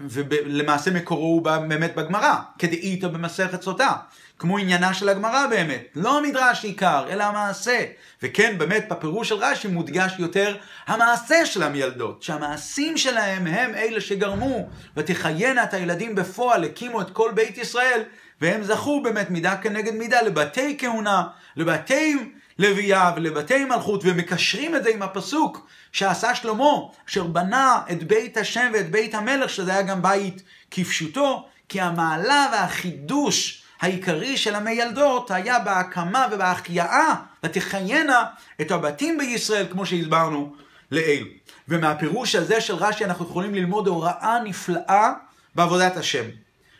ולמעשה 0.00 0.90
מקורו 0.90 1.26
הוא 1.26 1.42
באמת 1.42 1.94
בגמרא, 1.94 2.36
כדאיתו 2.58 3.10
במסכת 3.10 3.62
סוטה. 3.62 3.96
כמו 4.42 4.58
עניינה 4.58 4.94
של 4.94 5.08
הגמרא 5.08 5.46
באמת, 5.46 5.86
לא 5.94 6.18
המדרש 6.18 6.64
עיקר, 6.64 7.06
אלא 7.10 7.24
המעשה. 7.24 7.84
וכן, 8.22 8.58
באמת, 8.58 8.88
בפירוש 8.88 9.28
של 9.28 9.34
רש"י 9.34 9.68
מודגש 9.68 10.14
יותר 10.18 10.56
המעשה 10.86 11.46
של 11.46 11.62
המילדות, 11.62 12.22
שהמעשים 12.22 12.96
שלהם 12.96 13.46
הם 13.46 13.74
אלה 13.74 14.00
שגרמו, 14.00 14.68
ותחיינה 14.96 15.64
את 15.64 15.74
הילדים 15.74 16.14
בפועל, 16.14 16.64
הקימו 16.64 17.00
את 17.00 17.10
כל 17.10 17.30
בית 17.34 17.58
ישראל, 17.58 18.02
והם 18.40 18.62
זכו 18.62 19.02
באמת 19.02 19.30
מידה 19.30 19.56
כנגד 19.56 19.94
מידה 19.94 20.22
לבתי 20.22 20.76
כהונה, 20.78 21.24
לבתי 21.56 22.16
לוויה 22.58 23.12
ולבתי 23.16 23.64
מלכות, 23.64 24.00
ומקשרים 24.04 24.76
את 24.76 24.84
זה 24.84 24.90
עם 24.90 25.02
הפסוק 25.02 25.66
שעשה 25.92 26.34
שלמה, 26.34 26.72
אשר 27.08 27.24
בנה 27.24 27.80
את 27.92 28.02
בית 28.02 28.36
השם 28.36 28.70
ואת 28.74 28.90
בית 28.90 29.14
המלך, 29.14 29.50
שזה 29.50 29.70
היה 29.70 29.82
גם 29.82 30.02
בית 30.02 30.42
כפשוטו, 30.70 31.48
כי 31.68 31.80
המעלה 31.80 32.46
והחידוש 32.52 33.61
העיקרי 33.82 34.36
של 34.36 34.54
המיילדות 34.54 35.30
היה 35.30 35.58
בהקמה 35.58 36.26
ובהחייאה, 36.32 37.14
ותחיינה 37.44 38.24
את 38.60 38.70
הבתים 38.70 39.18
בישראל, 39.18 39.66
כמו 39.70 39.86
שהסברנו 39.86 40.52
לעיל. 40.90 41.28
ומהפירוש 41.68 42.34
הזה 42.34 42.60
של 42.60 42.74
רש"י 42.74 43.04
אנחנו 43.04 43.24
יכולים 43.24 43.54
ללמוד 43.54 43.88
הוראה 43.88 44.38
נפלאה 44.44 45.12
בעבודת 45.54 45.96
השם. 45.96 46.24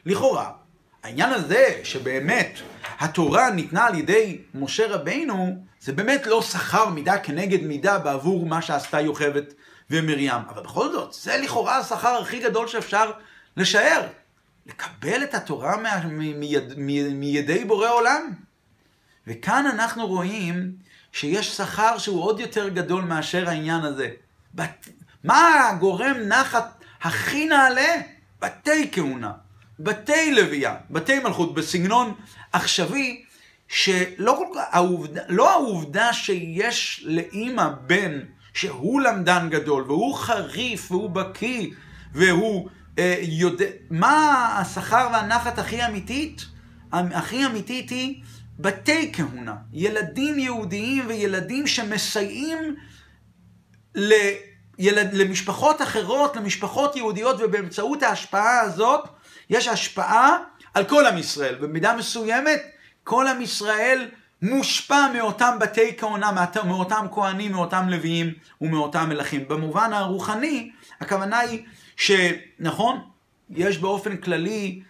לכאורה, 0.06 0.50
העניין 1.02 1.32
הזה 1.32 1.80
שבאמת 1.84 2.58
התורה 3.00 3.50
ניתנה 3.50 3.86
על 3.86 3.94
ידי 3.94 4.38
משה 4.54 4.86
רבינו, 4.88 5.64
זה 5.80 5.92
באמת 5.92 6.26
לא 6.26 6.42
שכר 6.42 6.88
מידה 6.88 7.18
כנגד 7.18 7.62
מידה 7.62 7.98
בעבור 7.98 8.46
מה 8.46 8.62
שעשתה 8.62 9.00
יוכבת 9.00 9.54
ומרים. 9.90 10.40
אבל 10.48 10.62
בכל 10.62 10.92
זאת, 10.92 11.12
זה 11.12 11.36
לכאורה 11.36 11.78
השכר 11.78 12.18
הכי 12.22 12.38
גדול 12.38 12.68
שאפשר 12.68 13.10
לשער. 13.56 14.02
לקבל 14.66 15.24
את 15.24 15.34
התורה 15.34 15.76
מיד, 16.14 16.72
מידי 17.14 17.64
בורא 17.64 17.90
עולם. 17.90 18.32
וכאן 19.26 19.66
אנחנו 19.66 20.06
רואים 20.06 20.72
שיש 21.12 21.56
שכר 21.56 21.98
שהוא 21.98 22.22
עוד 22.22 22.40
יותר 22.40 22.68
גדול 22.68 23.04
מאשר 23.04 23.48
העניין 23.48 23.80
הזה. 23.80 24.10
בת... 24.54 24.88
מה 25.24 25.72
גורם 25.80 26.16
נחת 26.28 26.84
הכי 27.02 27.46
נעלה? 27.46 27.96
בתי 28.40 28.88
כהונה, 28.92 29.32
בתי 29.80 30.34
לוויה, 30.34 30.76
בתי 30.90 31.18
מלכות, 31.18 31.54
בסגנון 31.54 32.14
עכשווי, 32.52 33.24
שלא 33.68 34.34
כל 34.38 34.46
כך, 34.54 34.64
העובדה, 34.70 35.20
לא 35.28 35.50
העובדה 35.50 36.12
שיש 36.12 37.04
לאימא 37.06 37.68
בן 37.86 38.20
שהוא 38.54 39.00
למדן 39.00 39.48
גדול, 39.50 39.82
והוא 39.82 40.14
חריף, 40.14 40.92
והוא 40.92 41.10
בקיא, 41.10 41.70
והוא 42.12 42.68
יודע, 43.22 43.64
מה 43.90 44.46
השכר 44.58 45.08
והנחת 45.12 45.58
הכי 45.58 45.86
אמיתית? 45.86 46.44
הכי 46.92 47.46
אמיתית 47.46 47.90
היא 47.90 48.22
בתי 48.58 49.12
כהונה. 49.12 49.54
ילדים 49.72 50.38
יהודיים 50.38 51.04
וילדים 51.06 51.66
שמסייעים 51.66 52.76
לילד, 53.94 55.14
למשפחות 55.14 55.82
אחרות, 55.82 56.36
למשפחות 56.36 56.96
יהודיות, 56.96 57.36
ובאמצעות 57.40 58.02
ההשפעה 58.02 58.60
הזאת 58.60 59.08
יש 59.50 59.68
השפעה 59.68 60.38
על 60.74 60.84
כל 60.84 61.06
עם 61.06 61.18
ישראל. 61.18 61.54
במידה 61.54 61.96
מסוימת, 61.96 62.62
כל 63.04 63.28
עם 63.28 63.40
ישראל 63.40 64.08
מושפע 64.42 65.06
מאותם 65.14 65.56
בתי 65.60 65.96
כהונה, 65.98 66.46
מאותם 66.64 67.06
כהנים, 67.12 67.52
מאותם 67.52 67.88
לוויים 67.88 68.34
ומאותם 68.60 69.08
מלכים. 69.08 69.48
במובן 69.48 69.92
הרוחני, 69.92 70.70
הכוונה 71.00 71.38
היא 71.38 71.64
שנכון, 72.02 73.00
יש 73.50 73.78
באופן 73.78 74.16
כללי, 74.16 74.82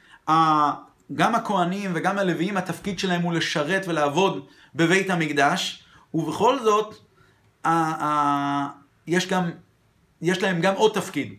גם 1.15 1.35
הכהנים 1.35 1.91
וגם 1.95 2.19
הלוויים, 2.19 2.57
התפקיד 2.57 2.99
שלהם 2.99 3.23
הוא 3.23 3.33
לשרת 3.33 3.85
ולעבוד 3.89 4.47
בבית 4.75 5.11
המקדש, 5.11 5.85
ובכל 6.15 6.59
זאת, 6.59 6.95
יש, 9.07 9.29
גם, 9.29 9.51
יש 10.23 10.43
להם 10.43 10.61
גם 10.61 10.75
עוד 10.75 10.93
תפקיד. 10.95 11.35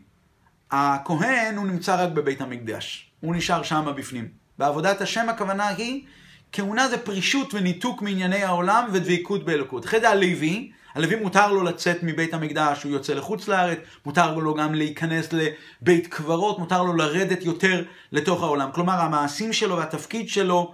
הכהן 0.71 1.57
הוא 1.57 1.67
נמצא 1.67 2.03
רק 2.03 2.09
בבית 2.09 2.41
המקדש, 2.41 3.11
הוא 3.19 3.35
נשאר 3.35 3.63
שם 3.63 3.93
בפנים. 3.97 4.27
בעבודת 4.57 5.01
השם 5.01 5.29
הכוונה 5.29 5.67
היא, 5.67 6.05
כהונה 6.51 6.87
זה 6.87 6.97
פרישות 6.97 7.53
וניתוק 7.53 8.01
מענייני 8.01 8.43
העולם 8.43 8.89
ודביקות 8.91 9.45
באלוקות. 9.45 9.85
אחרי 9.85 9.99
זה 9.99 10.09
הלוי, 10.09 10.71
הלוי 10.95 11.15
מותר 11.15 11.51
לו 11.51 11.63
לצאת 11.63 11.97
מבית 12.03 12.33
המקדש, 12.33 12.83
הוא 12.83 12.91
יוצא 12.91 13.13
לחוץ 13.13 13.47
לארץ, 13.47 13.77
מותר 14.05 14.35
לו 14.35 14.53
גם 14.53 14.75
להיכנס 14.75 15.29
לבית 15.33 16.07
קברות, 16.07 16.59
מותר 16.59 16.83
לו 16.83 16.93
לרדת 16.93 17.43
יותר 17.43 17.83
לתוך 18.11 18.43
העולם. 18.43 18.69
כלומר, 18.73 19.01
המעשים 19.01 19.53
שלו 19.53 19.77
והתפקיד 19.77 20.29
שלו, 20.29 20.73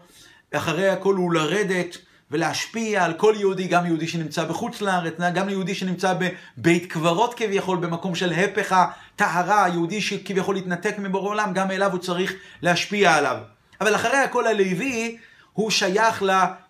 אחרי 0.52 0.90
הכל 0.90 1.16
הוא 1.16 1.34
לרדת 1.34 1.98
ולהשפיע 2.32 3.06
על 3.06 3.14
כל 3.14 3.34
יהודי, 3.38 3.68
גם 3.68 3.86
יהודי 3.86 4.08
שנמצא 4.08 4.46
בחוץ 4.46 4.82
לארץ, 4.82 5.14
גם 5.34 5.50
יהודי 5.50 5.76
שנמצא 5.76 6.14
בבית 6.58 6.86
קברות 6.86 7.34
כביכול, 7.34 7.78
במקום 7.78 8.16
של 8.16 8.34
הפך 8.34 8.72
הטהרה, 8.72 9.68
יהודי 9.70 10.02
שכביכול 10.02 10.56
התנתק 10.56 10.96
מבורא 11.00 11.30
עולם, 11.30 11.54
גם 11.54 11.72
אליו 11.72 11.92
הוא 11.92 12.00
צריך 12.00 12.34
להשפיע 12.62 13.16
עליו. 13.16 13.38
אבל 13.82 13.96
אחרי 13.96 14.18
הכל 14.18 14.48
הלוי 14.48 15.18
הוא 15.54 15.72
שייך 15.72 16.24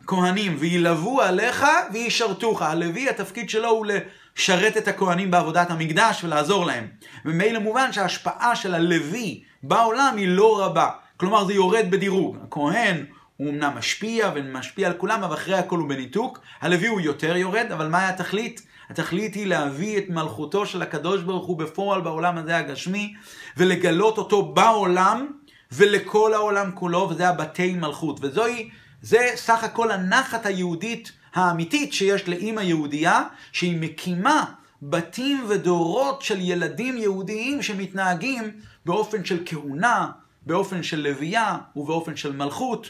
לכהנים, 0.10 0.56
וילוו 0.60 1.22
עליך 1.22 1.66
וישרתוך. 1.94 2.62
הלוי, 2.62 3.10
התפקיד 3.10 3.50
שלו 3.50 3.70
הוא 3.70 3.86
לשרת 3.86 4.78
את 4.78 4.88
הכהנים 4.88 5.32
בעבודת 5.32 5.72
המקדש 5.72 6.24
ולעזור 6.24 6.66
להם. 6.66 6.88
וממילא 7.26 7.60
מובן 7.60 7.94
שההשפעה 7.94 8.56
של 8.56 8.76
הלוי 8.76 9.44
בעולם 9.64 10.14
היא 10.18 10.28
לא 10.28 10.66
רבה. 10.66 10.90
כלומר 11.18 11.46
זה 11.46 11.54
יורד 11.54 11.86
בדירוג. 11.90 12.38
הכהן 12.44 13.06
הוא 13.38 13.50
אמנם 13.50 13.72
משפיע 13.78 14.32
ומשפיע 14.36 14.88
על 14.88 14.94
כולם, 14.94 15.24
אבל 15.24 15.36
אחרי 15.36 15.56
הכל 15.56 15.78
הוא 15.78 15.90
בניתוק. 15.90 16.40
הלוי 16.62 16.88
הוא 16.88 17.02
יותר 17.02 17.38
יורד, 17.38 17.72
אבל 17.74 17.88
מה 17.88 18.10
התכלית? 18.10 18.62
התכלית 18.90 19.34
היא 19.34 19.48
להביא 19.48 19.98
את 19.98 20.04
מלכותו 20.10 20.66
של 20.66 20.82
הקדוש 20.82 21.22
ברוך 21.22 21.46
הוא 21.46 21.58
בפועל 21.58 22.02
בעולם 22.02 22.38
הזה 22.38 22.58
הגשמי, 22.58 23.14
ולגלות 23.58 24.18
אותו 24.18 24.42
בעולם 24.42 25.28
ולכל 25.72 26.34
העולם 26.34 26.72
כולו, 26.74 27.08
וזה 27.10 27.30
הבתי 27.30 27.76
מלכות. 27.76 28.20
וזוהי, 28.22 28.70
זה 29.02 29.32
סך 29.36 29.64
הכל 29.64 29.92
הנחת 29.92 30.46
היהודית 30.46 31.12
האמיתית 31.34 31.94
שיש 31.94 32.28
לאימא 32.28 32.62
יהודייה, 32.62 33.24
שהיא 33.52 33.78
מקימה 33.82 34.46
בתים 34.82 35.46
ודורות 35.50 36.22
של 36.22 36.40
ילדים 36.40 36.98
יהודיים 36.98 37.62
שמתנהגים 37.62 38.52
באופן 38.86 39.26
של 39.26 39.44
כהונה, 39.46 40.12
באופן 40.46 40.84
של 40.84 41.00
לוויה 41.00 41.58
ובאופן 41.76 42.16
של 42.16 42.36
מלכות. 42.36 42.90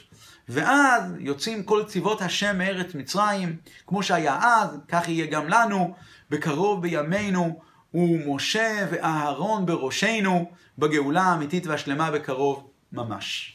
ואז 0.50 1.04
יוצאים 1.20 1.64
כל 1.64 1.84
צבאות 1.88 2.22
השם 2.22 2.58
מארץ 2.58 2.96
מצרים, 2.96 3.56
כמו 3.88 4.04
שהיה 4.04 4.40
אז, 4.42 4.78
כך 4.88 5.10
יהיה 5.10 5.26
גם 5.26 5.50
לנו, 5.50 5.96
בקרוב 6.30 6.82
בימינו, 6.82 7.60
ומשה 7.94 8.88
ואהרון 8.92 9.66
בראשנו, 9.66 10.52
בגאולה 10.78 11.22
האמיתית 11.22 11.68
והשלמה 11.68 12.12
בקרוב 12.12 12.70
ממש. 12.92 13.46